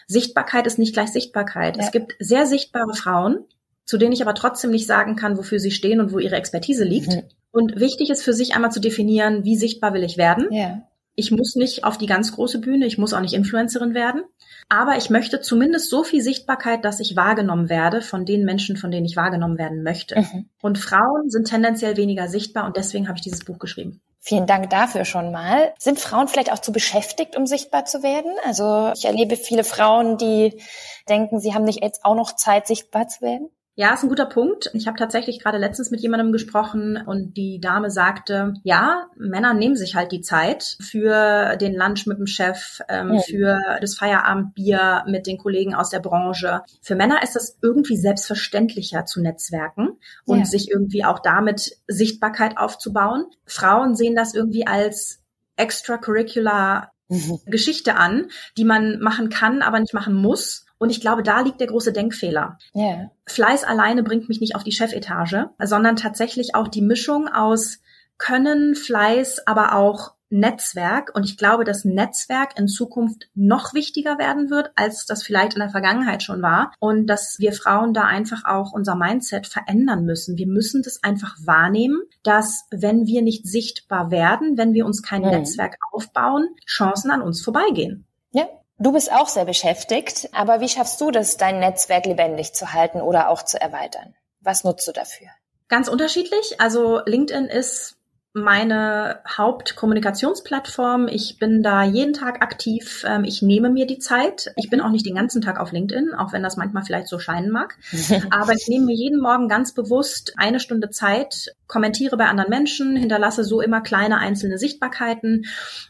Sichtbarkeit 0.07 0.65
ist 0.65 0.79
nicht 0.79 0.93
gleich 0.93 1.09
Sichtbarkeit. 1.09 1.75
Ja. 1.75 1.83
Es 1.83 1.91
gibt 1.91 2.15
sehr 2.19 2.45
sichtbare 2.45 2.93
Frauen, 2.93 3.39
zu 3.85 3.97
denen 3.97 4.13
ich 4.13 4.21
aber 4.21 4.35
trotzdem 4.35 4.71
nicht 4.71 4.87
sagen 4.87 5.17
kann, 5.17 5.37
wofür 5.37 5.59
sie 5.59 5.71
stehen 5.71 5.99
und 5.99 6.13
wo 6.13 6.19
ihre 6.19 6.37
Expertise 6.37 6.85
liegt. 6.85 7.09
Mhm. 7.09 7.23
Und 7.51 7.79
wichtig 7.79 8.09
ist 8.09 8.23
für 8.23 8.31
sich 8.31 8.55
einmal 8.55 8.71
zu 8.71 8.79
definieren, 8.79 9.43
wie 9.43 9.57
sichtbar 9.57 9.93
will 9.93 10.03
ich 10.03 10.17
werden. 10.17 10.47
Ja. 10.51 10.83
Ich 11.15 11.29
muss 11.29 11.55
nicht 11.55 11.83
auf 11.83 11.97
die 11.97 12.05
ganz 12.05 12.31
große 12.31 12.59
Bühne, 12.59 12.85
ich 12.85 12.97
muss 12.97 13.13
auch 13.13 13.19
nicht 13.19 13.33
Influencerin 13.33 13.93
werden, 13.93 14.23
aber 14.69 14.97
ich 14.97 15.09
möchte 15.09 15.41
zumindest 15.41 15.89
so 15.89 16.03
viel 16.03 16.21
Sichtbarkeit, 16.21 16.85
dass 16.85 16.99
ich 16.99 17.15
wahrgenommen 17.15 17.69
werde 17.69 18.01
von 18.01 18.23
den 18.23 18.45
Menschen, 18.45 18.77
von 18.77 18.91
denen 18.91 19.05
ich 19.05 19.15
wahrgenommen 19.15 19.57
werden 19.57 19.81
möchte. 19.81 20.19
Mhm. 20.19 20.49
Und 20.61 20.77
Frauen 20.77 21.29
sind 21.29 21.47
tendenziell 21.47 21.97
weniger 21.97 22.27
sichtbar 22.27 22.65
und 22.65 22.77
deswegen 22.77 23.07
habe 23.07 23.17
ich 23.17 23.23
dieses 23.23 23.43
Buch 23.43 23.57
geschrieben. 23.57 23.99
Vielen 24.21 24.45
Dank 24.45 24.69
dafür 24.69 25.05
schon 25.05 25.31
mal. 25.31 25.73
Sind 25.79 25.99
Frauen 25.99 26.27
vielleicht 26.27 26.51
auch 26.51 26.59
zu 26.59 26.71
beschäftigt, 26.71 27.35
um 27.35 27.47
sichtbar 27.47 27.85
zu 27.85 28.03
werden? 28.03 28.31
Also 28.45 28.91
ich 28.95 29.05
erlebe 29.05 29.37
viele 29.37 29.63
Frauen, 29.63 30.17
die 30.17 30.61
denken, 31.07 31.39
sie 31.39 31.55
haben 31.55 31.63
nicht 31.63 31.81
jetzt 31.81 32.05
auch 32.05 32.15
noch 32.15 32.35
Zeit, 32.35 32.67
sichtbar 32.67 33.07
zu 33.07 33.21
werden. 33.21 33.49
Ja, 33.79 33.93
ist 33.93 34.03
ein 34.03 34.09
guter 34.09 34.25
Punkt. 34.25 34.69
Ich 34.73 34.87
habe 34.87 34.97
tatsächlich 34.97 35.39
gerade 35.39 35.57
letztens 35.57 35.89
mit 35.89 36.01
jemandem 36.01 36.33
gesprochen 36.33 37.01
und 37.01 37.37
die 37.37 37.61
Dame 37.61 37.89
sagte, 37.89 38.55
ja, 38.63 39.07
Männer 39.15 39.53
nehmen 39.53 39.77
sich 39.77 39.95
halt 39.95 40.11
die 40.11 40.19
Zeit 40.19 40.75
für 40.81 41.55
den 41.55 41.73
Lunch 41.75 42.05
mit 42.05 42.17
dem 42.17 42.27
Chef, 42.27 42.81
ähm, 42.89 43.13
ja. 43.13 43.21
für 43.21 43.57
das 43.79 43.95
Feierabendbier 43.95 45.05
mit 45.07 45.27
den 45.27 45.37
Kollegen 45.37 45.75
aus 45.75 45.91
der 45.91 46.01
Branche. 46.01 46.63
Für 46.81 46.95
Männer 46.95 47.23
ist 47.23 47.37
es 47.37 47.57
irgendwie 47.61 47.95
selbstverständlicher 47.95 49.05
zu 49.05 49.21
netzwerken 49.21 49.97
und 50.25 50.39
ja. 50.39 50.45
sich 50.45 50.69
irgendwie 50.69 51.05
auch 51.05 51.19
damit 51.19 51.77
Sichtbarkeit 51.87 52.57
aufzubauen. 52.57 53.27
Frauen 53.45 53.95
sehen 53.95 54.13
das 54.13 54.33
irgendwie 54.33 54.67
als 54.67 55.21
extracurricular 55.55 56.91
mhm. 57.09 57.39
Geschichte 57.45 57.95
an, 57.95 58.27
die 58.57 58.65
man 58.65 58.99
machen 58.99 59.29
kann, 59.29 59.61
aber 59.61 59.79
nicht 59.79 59.93
machen 59.93 60.15
muss. 60.15 60.65
Und 60.77 60.89
ich 60.89 61.01
glaube, 61.01 61.23
da 61.23 61.41
liegt 61.41 61.59
der 61.59 61.67
große 61.67 61.91
Denkfehler. 61.91 62.57
Yeah. 62.73 63.11
Fleiß 63.25 63.65
alleine 63.65 64.01
bringt 64.01 64.29
mich 64.29 64.39
nicht 64.39 64.55
auf 64.55 64.63
die 64.63 64.71
Chefetage, 64.71 65.49
sondern 65.61 65.97
tatsächlich 65.97 66.55
auch 66.55 66.69
die 66.69 66.81
Mischung 66.81 67.27
aus 67.27 67.79
Können, 68.17 68.75
Fleiß, 68.75 69.45
aber 69.45 69.75
auch 69.75 70.13
Netzwerk. 70.29 71.11
Und 71.13 71.23
ich 71.23 71.37
glaube, 71.37 71.63
dass 71.63 71.85
Netzwerk 71.85 72.57
in 72.57 72.67
Zukunft 72.67 73.29
noch 73.35 73.73
wichtiger 73.73 74.17
werden 74.17 74.49
wird, 74.49 74.71
als 74.75 75.05
das 75.05 75.23
vielleicht 75.23 75.53
in 75.53 75.59
der 75.59 75.69
Vergangenheit 75.69 76.23
schon 76.23 76.41
war. 76.41 76.71
Und 76.79 77.07
dass 77.07 77.37
wir 77.39 77.53
Frauen 77.53 77.93
da 77.93 78.03
einfach 78.03 78.45
auch 78.45 78.71
unser 78.71 78.95
Mindset 78.95 79.47
verändern 79.47 80.05
müssen. 80.05 80.37
Wir 80.37 80.47
müssen 80.47 80.81
das 80.83 81.03
einfach 81.03 81.35
wahrnehmen, 81.43 82.01
dass 82.23 82.65
wenn 82.71 83.05
wir 83.05 83.21
nicht 83.21 83.47
sichtbar 83.47 84.11
werden, 84.11 84.57
wenn 84.57 84.73
wir 84.73 84.85
uns 84.85 85.01
kein 85.01 85.21
mhm. 85.21 85.29
Netzwerk 85.29 85.77
aufbauen, 85.91 86.47
Chancen 86.65 87.11
an 87.11 87.21
uns 87.21 87.41
vorbeigehen. 87.41 88.05
Ja, 88.31 88.47
Du 88.81 88.93
bist 88.93 89.11
auch 89.11 89.27
sehr 89.27 89.43
beschäftigt, 89.43 90.29
aber 90.31 90.61
wie 90.61 90.69
schaffst 90.69 91.01
du 91.01 91.11
das, 91.11 91.35
dein 91.35 91.59
Netzwerk 91.59 92.05
lebendig 92.05 92.53
zu 92.53 92.71
halten 92.71 93.01
oder 93.01 93.27
auch 93.27 93.43
zu 93.43 93.59
erweitern? 93.59 94.15
Was 94.39 94.63
nutzt 94.63 94.87
du 94.87 94.93
dafür? 94.93 95.27
Ganz 95.67 95.89
unterschiedlich. 95.89 96.61
Also 96.61 97.01
LinkedIn 97.05 97.45
ist 97.45 97.98
meine 98.43 99.19
Hauptkommunikationsplattform. 99.27 101.07
Ich 101.07 101.37
bin 101.39 101.63
da 101.63 101.83
jeden 101.83 102.13
Tag 102.13 102.41
aktiv. 102.41 103.05
Ähm, 103.07 103.23
ich 103.23 103.41
nehme 103.41 103.69
mir 103.69 103.85
die 103.85 103.99
Zeit. 103.99 104.51
Ich 104.55 104.69
bin 104.69 104.81
auch 104.81 104.89
nicht 104.89 105.05
den 105.05 105.15
ganzen 105.15 105.41
Tag 105.41 105.59
auf 105.59 105.71
LinkedIn, 105.71 106.13
auch 106.13 106.33
wenn 106.33 106.43
das 106.43 106.57
manchmal 106.57 106.83
vielleicht 106.83 107.07
so 107.07 107.19
scheinen 107.19 107.51
mag. 107.51 107.77
Aber 108.31 108.53
ich 108.53 108.67
nehme 108.67 108.85
mir 108.85 108.95
jeden 108.95 109.21
Morgen 109.21 109.47
ganz 109.47 109.73
bewusst 109.73 110.33
eine 110.37 110.59
Stunde 110.59 110.89
Zeit, 110.89 111.55
kommentiere 111.69 112.17
bei 112.17 112.25
anderen 112.25 112.49
Menschen, 112.49 112.97
hinterlasse 112.97 113.45
so 113.45 113.61
immer 113.61 113.79
kleine 113.79 114.17
einzelne 114.17 114.57
Sichtbarkeiten, 114.57 115.45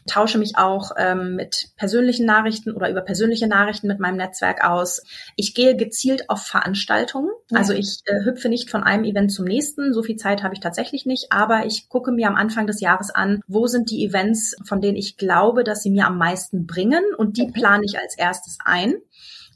tausche 0.06 0.38
mich 0.38 0.56
auch 0.56 0.92
ähm, 0.96 1.34
mit 1.34 1.70
persönlichen 1.76 2.26
Nachrichten 2.26 2.72
oder 2.72 2.90
über 2.90 3.00
persönliche 3.00 3.48
Nachrichten 3.48 3.88
mit 3.88 3.98
meinem 3.98 4.18
Netzwerk 4.18 4.62
aus. 4.62 5.02
Ich 5.36 5.54
gehe 5.54 5.76
gezielt 5.76 6.28
auf 6.28 6.42
Veranstaltungen. 6.42 7.30
Also 7.52 7.72
ich 7.72 8.02
äh, 8.04 8.24
hüpfe 8.24 8.50
nicht 8.50 8.70
von 8.70 8.84
einem 8.84 9.04
Event 9.04 9.32
zum 9.32 9.46
nächsten. 9.46 9.94
So 9.94 10.02
viel 10.02 10.16
Zeit 10.16 10.42
habe 10.42 10.54
ich 10.54 10.60
tatsächlich 10.60 11.06
nicht. 11.06 11.32
Aber 11.32 11.64
ich 11.64 11.88
gucke 11.88 12.12
mir 12.12 12.28
am 12.28 12.36
Anfang 12.36 12.66
des 12.66 12.80
Jahres 12.80 13.10
an, 13.10 13.40
wo 13.48 13.66
sind 13.66 13.90
die 13.90 14.04
Events, 14.04 14.54
von 14.64 14.82
denen 14.82 14.98
ich 14.98 15.16
glaube, 15.16 15.64
dass 15.64 15.82
sie 15.82 15.90
mir 15.90 16.06
am 16.06 16.18
meisten 16.18 16.66
bringen 16.66 17.02
und 17.16 17.38
die 17.38 17.46
mhm. 17.46 17.52
plane 17.54 17.84
ich 17.86 17.98
als 17.98 18.16
erstes 18.18 18.58
ein. 18.62 18.96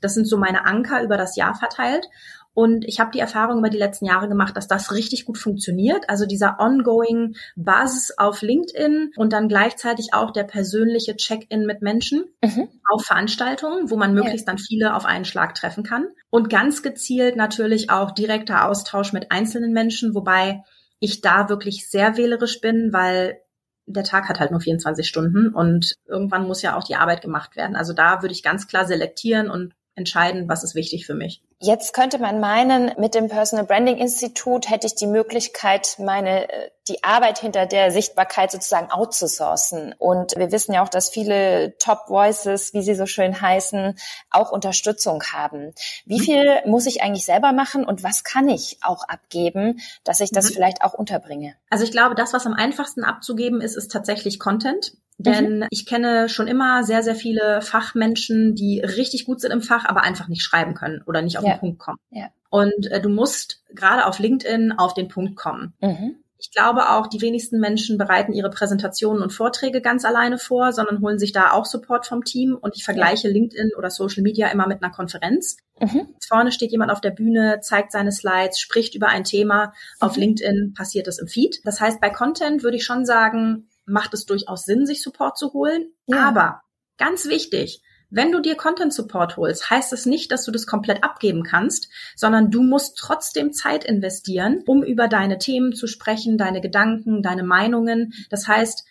Das 0.00 0.14
sind 0.14 0.26
so 0.26 0.38
meine 0.38 0.64
Anker 0.64 1.02
über 1.02 1.18
das 1.18 1.36
Jahr 1.36 1.54
verteilt. 1.54 2.06
Und 2.54 2.84
ich 2.84 3.00
habe 3.00 3.10
die 3.12 3.18
Erfahrung 3.18 3.58
über 3.58 3.68
die 3.68 3.78
letzten 3.78 4.06
Jahre 4.06 4.28
gemacht, 4.28 4.56
dass 4.56 4.68
das 4.68 4.92
richtig 4.92 5.24
gut 5.24 5.38
funktioniert. 5.38 6.08
Also 6.08 6.24
dieser 6.24 6.60
ongoing 6.60 7.34
Basis 7.56 8.16
auf 8.16 8.42
LinkedIn 8.42 9.10
und 9.16 9.32
dann 9.32 9.48
gleichzeitig 9.48 10.14
auch 10.14 10.30
der 10.30 10.44
persönliche 10.44 11.16
Check-in 11.16 11.66
mit 11.66 11.82
Menschen 11.82 12.24
mhm. 12.42 12.68
auf 12.88 13.04
Veranstaltungen, 13.04 13.90
wo 13.90 13.96
man 13.96 14.14
möglichst 14.14 14.46
ja. 14.46 14.52
dann 14.52 14.58
viele 14.58 14.94
auf 14.94 15.04
einen 15.04 15.24
Schlag 15.24 15.54
treffen 15.54 15.82
kann. 15.82 16.06
Und 16.30 16.48
ganz 16.48 16.82
gezielt 16.82 17.36
natürlich 17.36 17.90
auch 17.90 18.12
direkter 18.12 18.68
Austausch 18.68 19.12
mit 19.12 19.32
einzelnen 19.32 19.72
Menschen, 19.72 20.14
wobei 20.14 20.62
ich 21.00 21.20
da 21.20 21.48
wirklich 21.48 21.90
sehr 21.90 22.16
wählerisch 22.16 22.60
bin, 22.60 22.92
weil 22.92 23.40
der 23.86 24.04
Tag 24.04 24.28
hat 24.28 24.40
halt 24.40 24.50
nur 24.50 24.60
24 24.60 25.06
Stunden 25.06 25.48
und 25.48 25.94
irgendwann 26.06 26.46
muss 26.46 26.62
ja 26.62 26.76
auch 26.76 26.84
die 26.84 26.96
Arbeit 26.96 27.20
gemacht 27.20 27.56
werden. 27.56 27.76
Also 27.76 27.92
da 27.92 28.22
würde 28.22 28.32
ich 28.32 28.42
ganz 28.42 28.66
klar 28.66 28.86
selektieren 28.86 29.50
und 29.50 29.74
entscheiden, 29.96 30.48
was 30.48 30.64
ist 30.64 30.74
wichtig 30.74 31.06
für 31.06 31.14
mich. 31.14 31.42
Jetzt 31.60 31.94
könnte 31.94 32.18
man 32.18 32.40
meinen, 32.40 32.92
mit 32.98 33.14
dem 33.14 33.28
Personal 33.28 33.64
Branding 33.64 33.96
Institut 33.96 34.68
hätte 34.68 34.86
ich 34.86 34.96
die 34.96 35.06
Möglichkeit, 35.06 35.96
meine, 35.98 36.52
äh, 36.52 36.70
die 36.88 37.02
Arbeit 37.02 37.38
hinter 37.38 37.64
der 37.64 37.90
Sichtbarkeit 37.90 38.50
sozusagen 38.50 38.90
outzusourcen. 38.90 39.94
Und 39.96 40.36
wir 40.36 40.52
wissen 40.52 40.74
ja 40.74 40.82
auch, 40.82 40.88
dass 40.88 41.08
viele 41.08 41.78
Top 41.78 42.08
Voices, 42.08 42.74
wie 42.74 42.82
sie 42.82 42.94
so 42.94 43.06
schön 43.06 43.40
heißen, 43.40 43.96
auch 44.30 44.52
Unterstützung 44.52 45.22
haben. 45.32 45.72
Wie 46.04 46.18
mhm. 46.18 46.24
viel 46.24 46.62
muss 46.66 46.86
ich 46.86 47.02
eigentlich 47.02 47.24
selber 47.24 47.52
machen 47.52 47.84
und 47.84 48.02
was 48.02 48.24
kann 48.24 48.48
ich 48.48 48.78
auch 48.82 49.04
abgeben, 49.08 49.80
dass 50.02 50.20
ich 50.20 50.30
das 50.32 50.50
mhm. 50.50 50.54
vielleicht 50.54 50.82
auch 50.82 50.92
unterbringe? 50.92 51.54
Also 51.70 51.84
ich 51.84 51.92
glaube, 51.92 52.14
das, 52.14 52.32
was 52.32 52.46
am 52.46 52.54
einfachsten 52.54 53.04
abzugeben 53.04 53.60
ist, 53.60 53.76
ist 53.76 53.90
tatsächlich 53.90 54.38
Content. 54.38 54.96
Denn 55.18 55.58
mhm. 55.58 55.66
ich 55.70 55.86
kenne 55.86 56.28
schon 56.28 56.48
immer 56.48 56.82
sehr, 56.82 57.02
sehr 57.02 57.14
viele 57.14 57.62
Fachmenschen, 57.62 58.54
die 58.54 58.80
richtig 58.80 59.24
gut 59.26 59.40
sind 59.40 59.52
im 59.52 59.62
Fach, 59.62 59.84
aber 59.84 60.02
einfach 60.02 60.28
nicht 60.28 60.42
schreiben 60.42 60.74
können 60.74 61.02
oder 61.06 61.22
nicht 61.22 61.38
auf 61.38 61.44
ja. 61.44 61.54
den 61.54 61.60
Punkt 61.60 61.78
kommen. 61.78 61.98
Ja. 62.10 62.28
Und 62.50 62.90
äh, 62.90 63.00
du 63.00 63.08
musst 63.08 63.62
gerade 63.74 64.06
auf 64.06 64.18
LinkedIn 64.18 64.72
auf 64.72 64.94
den 64.94 65.08
Punkt 65.08 65.36
kommen. 65.36 65.74
Mhm. 65.80 66.16
Ich 66.36 66.50
glaube 66.50 66.90
auch, 66.90 67.06
die 67.06 67.22
wenigsten 67.22 67.58
Menschen 67.58 67.96
bereiten 67.96 68.34
ihre 68.34 68.50
Präsentationen 68.50 69.22
und 69.22 69.32
Vorträge 69.32 69.80
ganz 69.80 70.04
alleine 70.04 70.36
vor, 70.36 70.72
sondern 70.72 71.00
holen 71.00 71.18
sich 71.18 71.32
da 71.32 71.52
auch 71.52 71.64
Support 71.64 72.06
vom 72.06 72.22
Team. 72.22 72.58
Und 72.60 72.76
ich 72.76 72.84
vergleiche 72.84 73.28
ja. 73.28 73.32
LinkedIn 73.32 73.70
oder 73.78 73.88
Social 73.88 74.22
Media 74.22 74.48
immer 74.48 74.66
mit 74.66 74.82
einer 74.82 74.92
Konferenz. 74.92 75.56
Mhm. 75.80 76.08
Vorne 76.28 76.52
steht 76.52 76.70
jemand 76.70 76.92
auf 76.92 77.00
der 77.00 77.12
Bühne, 77.12 77.60
zeigt 77.62 77.92
seine 77.92 78.12
Slides, 78.12 78.58
spricht 78.58 78.94
über 78.94 79.08
ein 79.08 79.24
Thema. 79.24 79.72
Auf 80.00 80.16
mhm. 80.16 80.22
LinkedIn 80.22 80.74
passiert 80.74 81.08
es 81.08 81.18
im 81.18 81.28
Feed. 81.28 81.60
Das 81.64 81.80
heißt, 81.80 82.00
bei 82.00 82.10
Content 82.10 82.62
würde 82.62 82.76
ich 82.76 82.84
schon 82.84 83.06
sagen, 83.06 83.68
macht 83.86 84.14
es 84.14 84.26
durchaus 84.26 84.64
Sinn, 84.64 84.86
sich 84.86 85.02
Support 85.02 85.38
zu 85.38 85.52
holen. 85.52 85.92
Ja. 86.06 86.28
Aber 86.28 86.62
ganz 86.96 87.26
wichtig, 87.26 87.82
wenn 88.10 88.30
du 88.30 88.40
dir 88.40 88.54
Content 88.54 88.92
Support 88.94 89.36
holst, 89.36 89.70
heißt 89.70 89.92
es 89.92 90.06
nicht, 90.06 90.30
dass 90.30 90.44
du 90.44 90.52
das 90.52 90.66
komplett 90.66 91.02
abgeben 91.02 91.42
kannst, 91.42 91.88
sondern 92.14 92.50
du 92.50 92.62
musst 92.62 92.96
trotzdem 92.96 93.52
Zeit 93.52 93.84
investieren, 93.84 94.62
um 94.66 94.84
über 94.84 95.08
deine 95.08 95.38
Themen 95.38 95.72
zu 95.72 95.88
sprechen, 95.88 96.38
deine 96.38 96.60
Gedanken, 96.60 97.22
deine 97.22 97.42
Meinungen. 97.42 98.12
Das 98.30 98.46
heißt, 98.46 98.84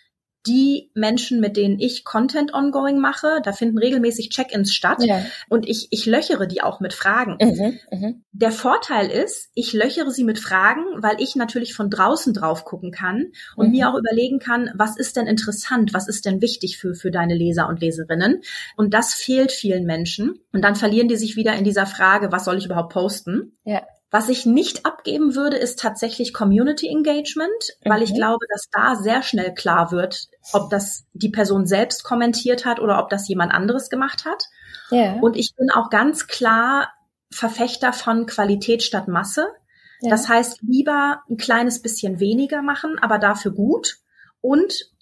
die 0.46 0.90
Menschen, 0.94 1.40
mit 1.40 1.56
denen 1.56 1.78
ich 1.78 2.04
Content 2.04 2.52
ongoing 2.52 2.98
mache, 2.98 3.40
da 3.42 3.52
finden 3.52 3.78
regelmäßig 3.78 4.28
Check-ins 4.28 4.74
statt 4.74 5.02
ja. 5.02 5.24
und 5.48 5.68
ich, 5.68 5.88
ich 5.90 6.04
löchere 6.04 6.46
die 6.46 6.62
auch 6.62 6.80
mit 6.80 6.92
Fragen. 6.92 7.38
Mhm, 7.40 7.78
mh. 7.90 8.14
Der 8.32 8.52
Vorteil 8.52 9.10
ist, 9.10 9.50
ich 9.54 9.72
löchere 9.72 10.10
sie 10.10 10.24
mit 10.24 10.38
Fragen, 10.38 10.82
weil 10.98 11.16
ich 11.18 11.34
natürlich 11.34 11.74
von 11.74 11.88
draußen 11.88 12.34
drauf 12.34 12.64
gucken 12.64 12.90
kann 12.90 13.32
und 13.56 13.66
mhm. 13.66 13.72
mir 13.72 13.88
auch 13.88 13.98
überlegen 13.98 14.38
kann, 14.38 14.70
was 14.74 14.96
ist 14.96 15.16
denn 15.16 15.26
interessant, 15.26 15.94
was 15.94 16.08
ist 16.08 16.26
denn 16.26 16.42
wichtig 16.42 16.76
für, 16.78 16.94
für 16.94 17.10
deine 17.10 17.34
Leser 17.34 17.68
und 17.68 17.80
Leserinnen. 17.80 18.42
Und 18.76 18.92
das 18.92 19.14
fehlt 19.14 19.52
vielen 19.52 19.84
Menschen. 19.84 20.40
Und 20.52 20.62
dann 20.62 20.76
verlieren 20.76 21.08
die 21.08 21.16
sich 21.16 21.36
wieder 21.36 21.54
in 21.54 21.64
dieser 21.64 21.86
Frage, 21.86 22.32
was 22.32 22.44
soll 22.44 22.58
ich 22.58 22.66
überhaupt 22.66 22.92
posten? 22.92 23.56
Ja. 23.64 23.82
Was 24.14 24.28
ich 24.28 24.46
nicht 24.46 24.86
abgeben 24.86 25.34
würde, 25.34 25.56
ist 25.56 25.80
tatsächlich 25.80 26.32
Community 26.32 26.86
Engagement, 26.86 27.50
weil 27.84 28.00
ich 28.00 28.12
mhm. 28.12 28.18
glaube, 28.18 28.46
dass 28.48 28.68
da 28.70 28.94
sehr 28.94 29.24
schnell 29.24 29.52
klar 29.52 29.90
wird, 29.90 30.28
ob 30.52 30.70
das 30.70 31.04
die 31.14 31.30
Person 31.30 31.66
selbst 31.66 32.04
kommentiert 32.04 32.64
hat 32.64 32.78
oder 32.78 33.02
ob 33.02 33.10
das 33.10 33.26
jemand 33.26 33.52
anderes 33.52 33.90
gemacht 33.90 34.24
hat. 34.24 34.44
Yeah. 34.92 35.14
Und 35.20 35.34
ich 35.34 35.56
bin 35.56 35.68
auch 35.72 35.90
ganz 35.90 36.28
klar 36.28 36.92
Verfechter 37.32 37.92
von 37.92 38.26
Qualität 38.26 38.84
statt 38.84 39.08
Masse. 39.08 39.48
Ja. 40.00 40.10
Das 40.10 40.28
heißt, 40.28 40.62
lieber 40.62 41.24
ein 41.28 41.36
kleines 41.36 41.82
bisschen 41.82 42.20
weniger 42.20 42.62
machen, 42.62 43.00
aber 43.00 43.18
dafür 43.18 43.50
gut 43.50 43.96
und 44.40 44.92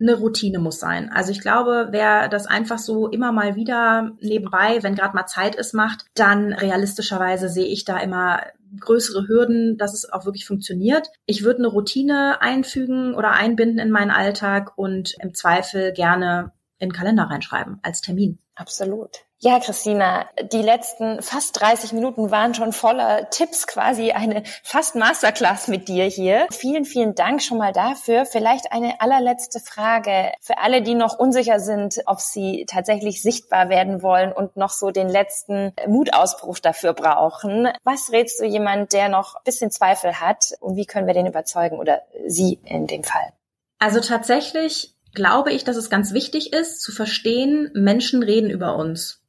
eine 0.00 0.14
Routine 0.14 0.58
muss 0.58 0.80
sein. 0.80 1.10
Also 1.12 1.30
ich 1.30 1.40
glaube, 1.40 1.88
wer 1.90 2.28
das 2.28 2.46
einfach 2.46 2.78
so 2.78 3.08
immer 3.08 3.32
mal 3.32 3.54
wieder 3.54 4.12
nebenbei, 4.20 4.78
wenn 4.82 4.94
gerade 4.94 5.14
mal 5.14 5.26
Zeit 5.26 5.54
ist, 5.54 5.74
macht, 5.74 6.06
dann 6.14 6.52
realistischerweise 6.52 7.48
sehe 7.48 7.66
ich 7.66 7.84
da 7.84 7.98
immer 7.98 8.40
größere 8.78 9.26
Hürden, 9.26 9.76
dass 9.78 9.94
es 9.94 10.10
auch 10.10 10.24
wirklich 10.24 10.46
funktioniert. 10.46 11.08
Ich 11.26 11.44
würde 11.44 11.58
eine 11.58 11.68
Routine 11.68 12.40
einfügen 12.40 13.14
oder 13.14 13.32
einbinden 13.32 13.78
in 13.78 13.90
meinen 13.90 14.10
Alltag 14.10 14.72
und 14.76 15.16
im 15.20 15.34
Zweifel 15.34 15.92
gerne 15.92 16.52
in 16.80 16.88
den 16.88 16.92
Kalender 16.92 17.24
reinschreiben 17.24 17.78
als 17.82 18.00
Termin. 18.00 18.38
Absolut. 18.56 19.24
Ja, 19.42 19.58
Christina, 19.58 20.28
die 20.52 20.60
letzten 20.60 21.22
fast 21.22 21.58
30 21.58 21.94
Minuten 21.94 22.30
waren 22.30 22.52
schon 22.52 22.74
voller 22.74 23.30
Tipps, 23.30 23.66
quasi 23.66 24.12
eine 24.12 24.42
fast 24.62 24.96
Masterclass 24.96 25.68
mit 25.68 25.88
dir 25.88 26.04
hier. 26.04 26.46
Vielen, 26.52 26.84
vielen 26.84 27.14
Dank 27.14 27.42
schon 27.42 27.56
mal 27.56 27.72
dafür. 27.72 28.26
Vielleicht 28.26 28.70
eine 28.70 29.00
allerletzte 29.00 29.58
Frage 29.60 30.32
für 30.42 30.58
alle, 30.58 30.82
die 30.82 30.94
noch 30.94 31.18
unsicher 31.18 31.58
sind, 31.58 32.02
ob 32.04 32.20
sie 32.20 32.66
tatsächlich 32.68 33.22
sichtbar 33.22 33.70
werden 33.70 34.02
wollen 34.02 34.30
und 34.30 34.58
noch 34.58 34.70
so 34.70 34.90
den 34.90 35.08
letzten 35.08 35.72
Mutausbruch 35.86 36.58
dafür 36.58 36.92
brauchen. 36.92 37.68
Was 37.82 38.12
rätst 38.12 38.40
du 38.40 38.44
jemand, 38.44 38.92
der 38.92 39.08
noch 39.08 39.36
ein 39.36 39.44
bisschen 39.44 39.70
Zweifel 39.70 40.20
hat 40.20 40.52
und 40.60 40.76
wie 40.76 40.84
können 40.84 41.06
wir 41.06 41.14
den 41.14 41.26
überzeugen 41.26 41.78
oder 41.78 42.02
sie 42.26 42.60
in 42.66 42.86
dem 42.86 43.04
Fall? 43.04 43.32
Also 43.78 44.00
tatsächlich 44.00 44.94
glaube 45.14 45.52
ich, 45.52 45.64
dass 45.64 45.76
es 45.76 45.90
ganz 45.90 46.12
wichtig 46.12 46.52
ist, 46.52 46.80
zu 46.80 46.92
verstehen, 46.92 47.70
Menschen 47.74 48.22
reden 48.22 48.50
über 48.50 48.76
uns. 48.76 49.19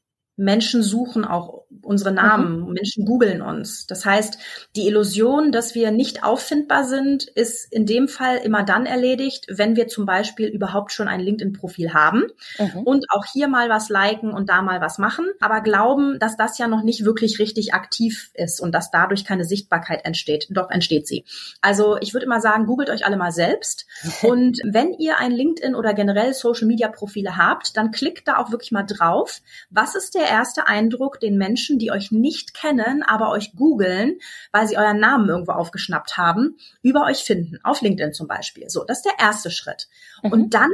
Menschen 0.42 0.82
suchen 0.82 1.24
auch 1.24 1.62
unsere 1.84 2.12
Namen, 2.12 2.62
mhm. 2.62 2.74
Menschen 2.74 3.06
googeln 3.06 3.42
uns. 3.42 3.86
Das 3.88 4.06
heißt, 4.06 4.38
die 4.76 4.88
Illusion, 4.88 5.52
dass 5.52 5.76
wir 5.76 5.92
nicht 5.92 6.24
auffindbar 6.24 6.84
sind, 6.84 7.24
ist 7.24 7.72
in 7.72 7.86
dem 7.86 8.08
Fall 8.08 8.38
immer 8.38 8.64
dann 8.64 8.86
erledigt, 8.86 9.46
wenn 9.50 9.76
wir 9.76 9.88
zum 9.88 10.06
Beispiel 10.06 10.48
überhaupt 10.48 10.92
schon 10.92 11.08
ein 11.08 11.20
LinkedIn-Profil 11.20 11.94
haben 11.94 12.24
mhm. 12.58 12.82
und 12.84 13.06
auch 13.10 13.26
hier 13.26 13.48
mal 13.48 13.70
was 13.70 13.90
liken 13.90 14.32
und 14.32 14.50
da 14.50 14.62
mal 14.62 14.82
was 14.82 14.98
machen, 14.98 15.28
aber 15.40 15.62
glauben, 15.62 16.18
dass 16.20 16.38
das 16.38 16.58
ja 16.58 16.68
noch 16.68 16.84
nicht 16.84 17.06
wirklich 17.06 17.40
richtig 17.40 17.74
aktiv 17.74 18.32
ist 18.34 18.60
und 18.60 18.74
dass 18.74 18.92
dadurch 18.92 19.26
keine 19.26 19.46
Sichtbarkeit 19.46 20.06
entsteht. 20.06 20.48
Doch 20.50 20.70
entsteht 20.72 21.08
sie. 21.08 21.26
Also 21.62 21.98
ich 22.02 22.14
würde 22.14 22.26
immer 22.26 22.42
sagen, 22.42 22.66
googelt 22.66 22.90
euch 22.90 23.06
alle 23.06 23.18
mal 23.18 23.32
selbst 23.32 23.86
und 24.24 24.60
wenn 24.64 24.94
ihr 24.94 25.18
ein 25.18 25.32
LinkedIn 25.32 25.76
oder 25.76 25.94
generell 25.94 26.34
Social-Media-Profile 26.34 27.38
habt, 27.38 27.78
dann 27.78 27.92
klickt 27.92 28.28
da 28.28 28.38
auch 28.38 28.52
wirklich 28.52 28.72
mal 28.72 28.84
drauf. 28.84 29.42
Was 29.70 29.96
ist 29.96 30.16
der 30.16 30.31
erste 30.32 30.68
Eindruck 30.68 31.20
den 31.20 31.38
Menschen, 31.38 31.78
die 31.78 31.92
euch 31.92 32.12
nicht 32.12 32.54
kennen, 32.54 33.04
aber 33.04 33.30
euch 33.30 33.54
googeln, 33.56 34.18
weil 34.52 34.68
sie 34.68 34.78
euren 34.78 35.00
Namen 35.00 35.30
irgendwo 35.30 35.52
aufgeschnappt 35.52 36.18
haben, 36.18 36.58
über 36.82 37.06
euch 37.06 37.20
finden. 37.20 37.60
Auf 37.64 37.82
LinkedIn 37.82 38.14
zum 38.14 38.28
Beispiel. 38.28 38.70
So, 38.70 38.84
das 38.84 38.98
ist 38.98 39.06
der 39.06 39.20
erste 39.20 39.52
Schritt. 39.52 39.88
Mhm. 40.24 40.32
Und 40.32 40.54
dann, 40.54 40.72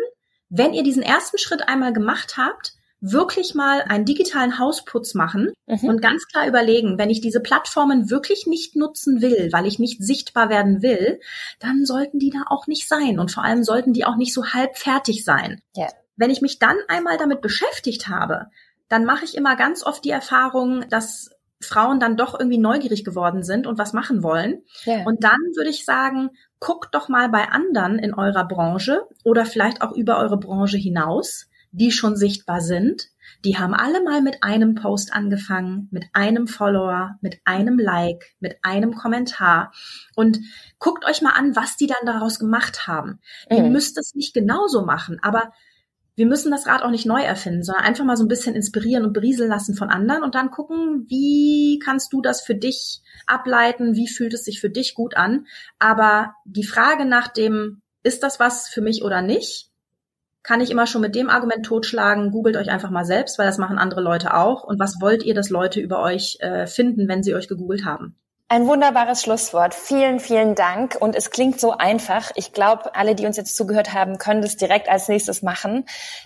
wenn 0.50 0.74
ihr 0.74 0.84
diesen 0.84 1.04
ersten 1.04 1.38
Schritt 1.38 1.68
einmal 1.68 1.94
gemacht 1.94 2.38
habt, 2.38 2.78
wirklich 3.00 3.54
mal 3.54 3.82
einen 3.82 4.06
digitalen 4.06 4.58
Hausputz 4.58 5.14
machen 5.14 5.54
mhm. 5.68 5.88
und 5.88 6.02
ganz 6.02 6.28
klar 6.28 6.48
überlegen, 6.48 6.98
wenn 6.98 7.10
ich 7.10 7.22
diese 7.22 7.42
Plattformen 7.42 8.10
wirklich 8.10 8.48
nicht 8.48 8.76
nutzen 8.76 9.22
will, 9.22 9.50
weil 9.52 9.68
ich 9.68 9.78
nicht 9.78 10.02
sichtbar 10.02 10.50
werden 10.50 10.82
will, 10.82 11.20
dann 11.60 11.86
sollten 11.86 12.20
die 12.20 12.32
da 12.32 12.44
auch 12.48 12.68
nicht 12.68 12.88
sein 12.88 13.20
und 13.20 13.32
vor 13.32 13.44
allem 13.44 13.64
sollten 13.64 13.94
die 13.94 14.06
auch 14.06 14.18
nicht 14.18 14.34
so 14.34 14.48
halb 14.48 14.78
fertig 14.78 15.24
sein. 15.24 15.62
Yeah. 15.78 15.92
Wenn 16.16 16.32
ich 16.32 16.42
mich 16.42 16.58
dann 16.58 16.78
einmal 16.88 17.18
damit 17.18 17.42
beschäftigt 17.42 18.08
habe, 18.08 18.48
dann 18.90 19.06
mache 19.06 19.26
ich 19.26 19.36
immer 19.36 19.56
ganz 19.56 19.84
oft 19.84 20.04
die 20.06 20.12
Erfahrung, 20.12 20.88
dass 20.90 21.30
Frauen 21.60 22.00
dann 22.00 22.18
doch 22.18 22.40
irgendwie 22.40 22.60
neugierig 22.60 23.04
geworden 23.04 23.44
sind 23.44 23.66
und 23.66 23.78
was 23.78 23.94
machen 23.94 24.22
wollen. 24.22 24.64
Yeah. 24.86 25.06
Und 25.06 25.24
dann 25.24 25.40
würde 25.56 25.70
ich 25.70 25.86
sagen, 25.86 26.30
guckt 26.60 26.94
doch 26.94 27.10
mal 27.10 27.30
bei 27.30 27.50
anderen 27.50 27.98
in 28.00 28.14
eurer 28.14 28.48
Branche 28.48 29.08
oder 29.24 29.46
vielleicht 29.46 29.82
auch 29.82 29.92
über 29.92 30.20
eure 30.20 30.38
Branche 30.38 30.78
hinaus, 30.78 31.48
die 31.72 31.92
schon 31.92 32.16
sichtbar 32.16 32.62
sind. 32.62 33.10
Die 33.44 33.58
haben 33.58 33.74
alle 33.74 34.04
mal 34.04 34.22
mit 34.22 34.44
einem 34.44 34.76
Post 34.76 35.14
angefangen, 35.14 35.90
mit 35.92 36.06
einem 36.14 36.48
Follower, 36.48 37.18
mit 37.22 37.40
einem 37.44 37.78
Like, 37.78 38.36
mit 38.40 38.58
einem 38.62 38.96
Kommentar. 38.96 39.72
Und 40.16 40.40
guckt 40.80 41.06
euch 41.06 41.22
mal 41.22 41.34
an, 41.34 41.56
was 41.56 41.76
die 41.76 41.88
dann 41.88 42.06
daraus 42.06 42.40
gemacht 42.40 42.88
haben. 42.88 43.20
Mhm. 43.50 43.58
Ihr 43.58 43.64
müsst 43.64 43.98
es 43.98 44.16
nicht 44.16 44.34
genauso 44.34 44.86
machen, 44.86 45.20
aber 45.22 45.52
wir 46.18 46.26
müssen 46.26 46.52
das 46.52 46.66
Rad 46.66 46.82
auch 46.82 46.90
nicht 46.90 47.06
neu 47.06 47.22
erfinden, 47.22 47.62
sondern 47.62 47.86
einfach 47.86 48.04
mal 48.04 48.18
so 48.18 48.26
ein 48.26 48.28
bisschen 48.28 48.56
inspirieren 48.56 49.06
und 49.06 49.14
berieseln 49.14 49.50
lassen 49.50 49.76
von 49.76 49.90
anderen 49.90 50.24
und 50.24 50.34
dann 50.34 50.50
gucken, 50.50 51.06
wie 51.08 51.78
kannst 51.78 52.12
du 52.12 52.22
das 52.22 52.42
für 52.42 52.56
dich 52.56 53.02
ableiten, 53.28 53.96
wie 53.96 54.08
fühlt 54.08 54.34
es 54.34 54.44
sich 54.44 54.60
für 54.60 54.72
dich 54.72 54.96
gut 54.96 55.16
an. 55.16 55.46
Aber 55.78 56.34
die 56.44 56.64
Frage 56.64 57.06
nach 57.06 57.28
dem, 57.28 57.84
ist 58.02 58.24
das 58.24 58.40
was 58.40 58.68
für 58.68 58.82
mich 58.82 59.04
oder 59.04 59.22
nicht, 59.22 59.70
kann 60.42 60.60
ich 60.60 60.72
immer 60.72 60.88
schon 60.88 61.02
mit 61.02 61.14
dem 61.14 61.30
Argument 61.30 61.64
totschlagen, 61.64 62.32
googelt 62.32 62.58
euch 62.58 62.72
einfach 62.72 62.90
mal 62.90 63.06
selbst, 63.06 63.38
weil 63.38 63.46
das 63.46 63.60
machen 63.60 63.78
andere 63.78 64.02
Leute 64.02 64.34
auch. 64.34 64.64
Und 64.64 64.80
was 64.80 65.00
wollt 65.00 65.22
ihr, 65.22 65.36
dass 65.36 65.52
Leute 65.52 65.80
über 65.80 66.02
euch 66.02 66.38
äh, 66.40 66.66
finden, 66.66 67.08
wenn 67.08 67.22
sie 67.22 67.36
euch 67.36 67.48
gegoogelt 67.48 67.86
haben? 67.86 68.16
Ein 68.50 68.66
wunderbares 68.66 69.24
Schlusswort. 69.24 69.74
Vielen, 69.74 70.22
vielen 70.22 70.56
Dank. 70.56 70.96
Und 70.98 71.18
es 71.18 71.32
klingt 71.32 71.60
so 71.60 71.74
einfach. 71.74 72.32
Ich 72.36 72.54
glaube, 72.54 72.96
alle, 72.96 73.14
die 73.14 73.26
uns 73.26 73.36
jetzt 73.36 73.58
zugehört 73.58 73.94
haben, 73.94 74.20
können 74.20 74.42
das 74.42 74.56
direkt 74.56 74.88
als 74.88 75.10
nächstes 75.10 75.42
machen. 75.42 75.84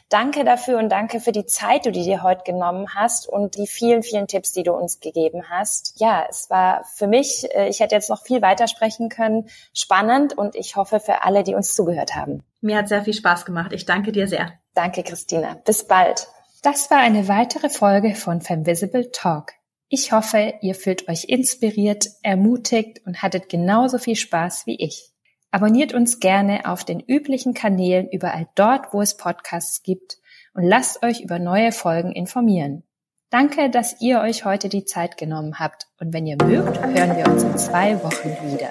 Danke 0.10 0.44
dafür 0.44 0.78
und 0.78 0.90
danke 0.90 1.20
für 1.20 1.32
die 1.32 1.48
Zeit, 1.48 1.86
die 1.86 1.92
du 1.92 2.00
dir 2.00 2.22
heute 2.22 2.44
genommen 2.44 2.94
hast 2.94 3.28
und 3.28 3.58
die 3.58 3.66
vielen, 3.66 4.04
vielen 4.04 4.28
Tipps, 4.28 4.52
die 4.52 4.62
du 4.62 4.72
uns 4.72 5.00
gegeben 5.00 5.50
hast. 5.50 6.00
Ja, 6.00 6.24
es 6.30 6.48
war 6.52 6.84
für 6.94 7.08
mich, 7.08 7.48
äh, 7.56 7.70
ich 7.70 7.80
hätte 7.80 7.96
jetzt 7.96 8.12
noch 8.12 8.22
viel 8.22 8.44
weitersprechen 8.44 9.10
können, 9.10 9.50
spannend 9.74 10.38
und 10.38 10.56
ich 10.56 10.76
hoffe 10.76 11.00
für 11.00 11.24
alle, 11.24 11.44
die 11.44 11.56
uns 11.56 11.74
zugehört 11.74 12.16
haben. 12.16 12.44
Mir 12.62 12.78
hat 12.78 12.88
sehr 12.88 13.04
viel 13.04 13.16
Spaß 13.16 13.46
gemacht. 13.46 13.74
Ich 13.74 13.88
danke 13.88 14.12
dir 14.12 14.28
sehr. 14.28 14.54
Danke, 14.76 15.02
Christina. 15.02 15.56
Bis 15.66 15.88
bald. 15.88 16.28
Das 16.62 16.92
war 16.92 17.00
eine 17.00 17.28
weitere 17.28 17.70
Folge 17.70 18.14
von 18.14 18.42
Femvisible 18.42 19.10
Talk. 19.10 19.54
Ich 19.94 20.14
hoffe, 20.14 20.54
ihr 20.62 20.74
fühlt 20.74 21.10
euch 21.10 21.26
inspiriert, 21.26 22.08
ermutigt 22.24 23.02
und 23.06 23.22
hattet 23.22 23.50
genauso 23.50 23.98
viel 23.98 24.16
Spaß 24.16 24.66
wie 24.66 24.78
ich. 24.78 25.12
Abonniert 25.52 25.94
uns 25.94 26.22
gerne 26.22 26.66
auf 26.66 26.86
den 26.86 27.02
üblichen 27.02 27.54
Kanälen 27.54 28.08
überall 28.10 28.48
dort, 28.56 28.94
wo 28.94 29.02
es 29.02 29.18
Podcasts 29.18 29.84
gibt 29.84 30.20
und 30.54 30.64
lasst 30.64 31.04
euch 31.04 31.20
über 31.20 31.40
neue 31.40 31.74
Folgen 31.74 32.14
informieren. 32.14 32.84
Danke, 33.30 33.70
dass 33.70 34.00
ihr 34.00 34.22
euch 34.22 34.46
heute 34.46 34.70
die 34.70 34.86
Zeit 34.86 35.18
genommen 35.18 35.60
habt 35.60 35.90
und 36.00 36.14
wenn 36.14 36.26
ihr 36.26 36.38
mögt, 36.42 36.80
hören 36.80 37.18
wir 37.18 37.28
uns 37.28 37.44
in 37.44 37.58
zwei 37.58 38.02
Wochen 38.02 38.30
wieder. 38.50 38.70